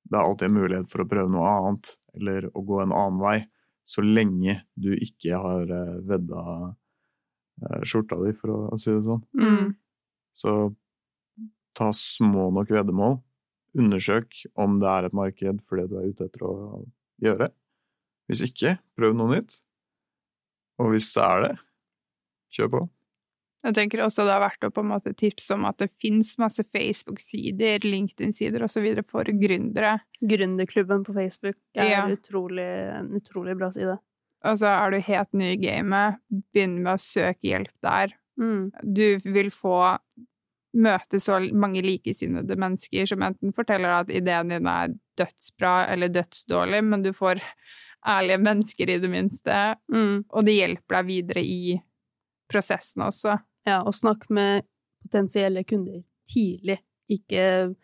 Det 0.08 0.18
er 0.18 0.26
alltid 0.26 0.48
en 0.48 0.58
mulighet 0.58 0.90
for 0.90 1.02
å 1.02 1.08
prøve 1.08 1.32
noe 1.32 1.50
annet, 1.50 1.94
eller 2.18 2.48
å 2.52 2.62
gå 2.66 2.82
en 2.82 2.94
annen 2.94 3.20
vei, 3.22 3.38
så 3.84 4.04
lenge 4.04 4.60
du 4.78 4.92
ikke 4.94 5.38
har 5.42 5.70
eh, 5.72 5.98
vedda 6.06 6.42
skjorta 7.86 8.18
di, 8.24 8.32
for 8.38 8.54
å 8.72 8.78
si 8.80 8.90
det 8.92 9.02
sånn. 9.06 9.22
Mm. 9.38 9.74
Så 10.36 10.54
ta 11.76 11.90
små 11.96 12.50
nok 12.54 12.72
veddemål. 12.72 13.18
Undersøk 13.78 14.42
om 14.60 14.78
det 14.82 14.88
er 14.88 15.08
et 15.08 15.14
marked 15.16 15.62
for 15.64 15.80
det 15.80 15.88
du 15.90 15.98
er 16.00 16.10
ute 16.12 16.26
etter 16.28 16.44
å 16.44 16.54
gjøre. 17.24 17.48
Hvis 18.28 18.42
ikke, 18.44 18.78
prøv 18.98 19.14
noe 19.16 19.36
nytt. 19.38 19.60
Og 20.80 20.92
hvis 20.92 21.08
det 21.16 21.22
er 21.24 21.46
det, 21.46 21.54
kjør 22.56 22.70
på. 22.74 22.82
Jeg 23.62 23.76
tenker 23.78 24.00
også 24.02 24.24
det 24.26 24.32
er 24.34 24.42
verdt 24.42 24.64
å 24.66 24.72
på 24.74 24.82
en 24.82 24.90
måte 24.90 25.12
tipse 25.14 25.54
om 25.54 25.64
at 25.68 25.78
det 25.78 25.92
finnes 26.02 26.32
masse 26.42 26.64
Facebook-sider, 26.74 27.84
LinkedIn-sider 27.86 28.64
osv. 28.66 28.88
for 29.08 29.28
gründere. 29.38 30.00
Gründerklubben 30.18 31.04
på 31.06 31.14
Facebook 31.14 31.56
er 31.74 31.90
Ja. 31.92 32.02
utrolig, 32.10 32.66
en 32.98 33.12
utrolig 33.20 33.56
bra 33.56 33.70
side. 33.70 33.98
Altså, 34.44 34.66
er 34.66 34.90
du 34.90 34.98
helt 35.06 35.32
ny 35.38 35.52
i 35.52 35.60
gamet, 35.62 36.18
begynn 36.52 36.80
med 36.82 36.96
å 36.96 37.02
søke 37.02 37.46
hjelp 37.46 37.72
der. 37.84 38.14
Mm. 38.40 38.70
Du 38.82 39.04
vil 39.32 39.50
få 39.54 39.76
møte 40.72 41.20
så 41.20 41.36
mange 41.52 41.82
likesinnede 41.84 42.56
mennesker 42.56 43.06
som 43.10 43.22
enten 43.26 43.52
forteller 43.54 43.92
at 44.00 44.10
ideen 44.10 44.48
din 44.54 44.66
er 44.66 44.94
dødsbra 45.20 45.74
eller 45.92 46.08
dødsdårlig, 46.14 46.80
men 46.88 47.04
du 47.04 47.10
får 47.14 47.42
ærlige 48.08 48.40
mennesker 48.42 48.90
i 48.90 48.98
det 48.98 49.10
minste, 49.12 49.58
Mm. 49.92 50.24
og 50.32 50.44
det 50.48 50.56
hjelper 50.56 50.96
deg 50.96 51.06
videre 51.06 51.44
i 51.44 51.76
prosessen 52.50 53.02
også. 53.06 53.36
Ja, 53.68 53.82
og 53.86 53.94
snakk 53.94 54.26
med 54.30 54.64
potensielle 55.04 55.62
kunder 55.64 56.00
tidlig. 56.32 56.80
Ikke, 57.12 57.74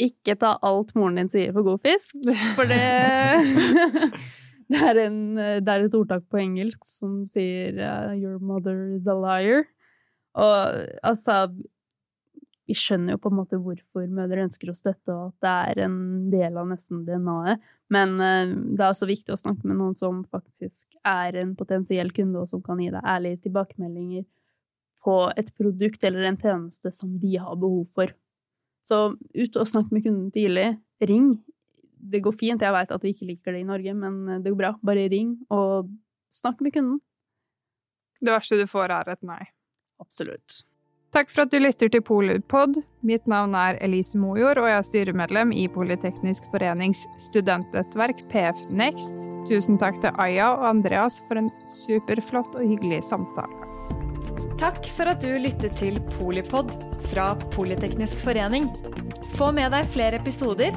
ikke 0.00 0.36
ta 0.38 0.54
alt 0.62 0.94
moren 0.94 1.16
din 1.20 1.28
sier 1.28 1.52
for 1.52 1.66
god 1.66 1.82
fisk, 1.84 2.16
for 2.54 2.64
det 2.70 2.80
det, 4.72 4.82
er 4.82 5.00
en, 5.06 5.20
det 5.36 5.70
er 5.70 5.86
et 5.86 5.94
ordtak 5.94 6.26
på 6.30 6.40
engelsk 6.42 6.84
som 6.86 7.22
sier 7.30 7.78
uh, 7.78 8.12
'your 8.16 8.40
mother 8.42 8.96
is 8.96 9.06
a 9.06 9.14
liar'. 9.14 9.66
Og 10.36 10.86
altså 11.06 11.46
Vi 12.66 12.74
skjønner 12.74 13.14
jo 13.14 13.20
på 13.22 13.30
en 13.30 13.36
måte 13.38 13.58
hvorfor 13.62 14.08
mødre 14.10 14.42
ønsker 14.42 14.72
å 14.72 14.74
støtte, 14.74 15.14
og 15.14 15.28
at 15.28 15.44
det 15.44 15.50
er 15.70 15.84
en 15.84 15.98
del 16.32 16.56
av 16.58 16.66
nesten 16.66 17.04
DNA-et. 17.06 17.62
Men 17.94 18.16
uh, 18.18 18.50
det 18.74 18.82
er 18.82 18.90
også 18.90 19.06
viktig 19.06 19.30
å 19.30 19.38
snakke 19.38 19.68
med 19.70 19.78
noen 19.78 19.94
som 19.94 20.24
faktisk 20.26 20.98
er 21.06 21.38
en 21.38 21.54
potensiell 21.54 22.10
kunde, 22.10 22.42
og 22.42 22.50
som 22.50 22.64
kan 22.66 22.82
gi 22.82 22.90
deg 22.90 23.06
ærlige 23.06 23.44
tilbakemeldinger 23.46 24.26
på 25.06 25.16
et 25.38 25.52
produkt 25.54 26.02
eller 26.04 26.26
en 26.26 26.40
tjeneste 26.40 26.90
som 26.90 27.14
de 27.22 27.36
har 27.38 27.54
behov 27.54 27.86
for. 27.94 28.10
Så 28.86 29.14
ut 29.14 29.58
og 29.58 29.70
snakk 29.70 29.92
med 29.94 30.02
kunden 30.02 30.32
tidlig. 30.34 30.72
Ring. 31.02 31.36
Det 32.12 32.22
går 32.24 32.36
fint, 32.38 32.62
jeg 32.62 32.74
veit 32.74 32.92
at 32.94 33.02
vi 33.04 33.12
ikke 33.14 33.28
liker 33.32 33.56
det 33.56 33.64
i 33.64 33.68
Norge, 33.68 33.96
men 33.98 34.42
det 34.44 34.52
går 34.52 34.60
bra. 34.60 34.72
Bare 34.86 35.08
ring 35.12 35.34
og 35.50 35.90
snakk 36.34 36.62
med 36.62 36.76
kunden. 36.76 37.02
Det 38.20 38.32
verste 38.32 38.58
du 38.60 38.64
får, 38.70 38.94
er 38.94 39.12
et 39.12 39.26
nei. 39.26 39.42
Absolutt. 40.02 40.62
Takk 41.14 41.30
for 41.32 41.46
at 41.46 41.52
du 41.54 41.60
lytter 41.62 41.88
til 41.88 42.02
Polipod. 42.04 42.80
Mitt 43.06 43.28
navn 43.30 43.54
er 43.56 43.78
Elise 43.84 44.18
Mojord, 44.20 44.58
og 44.60 44.66
jeg 44.68 44.76
er 44.76 44.88
styremedlem 44.88 45.52
i 45.54 45.64
Politeknisk 45.72 46.44
forenings 46.50 47.06
studentnettverk 47.28 48.20
PF 48.32 48.66
Next. 48.68 49.28
Tusen 49.48 49.78
takk 49.80 50.02
til 50.02 50.18
Aya 50.20 50.50
og 50.58 50.66
Andreas 50.74 51.22
for 51.28 51.40
en 51.40 51.48
superflott 51.72 52.58
og 52.58 52.66
hyggelig 52.66 53.00
samtale. 53.06 53.56
Takk 54.60 54.88
for 54.96 55.12
at 55.12 55.24
du 55.24 55.30
lyttet 55.40 55.78
til 55.78 55.96
Polipod 56.16 56.74
fra 57.12 57.30
Politeknisk 57.54 58.20
forening. 58.24 58.68
Få 59.36 59.52
med 59.56 59.72
deg 59.72 59.88
flere 59.92 60.20
episoder, 60.20 60.76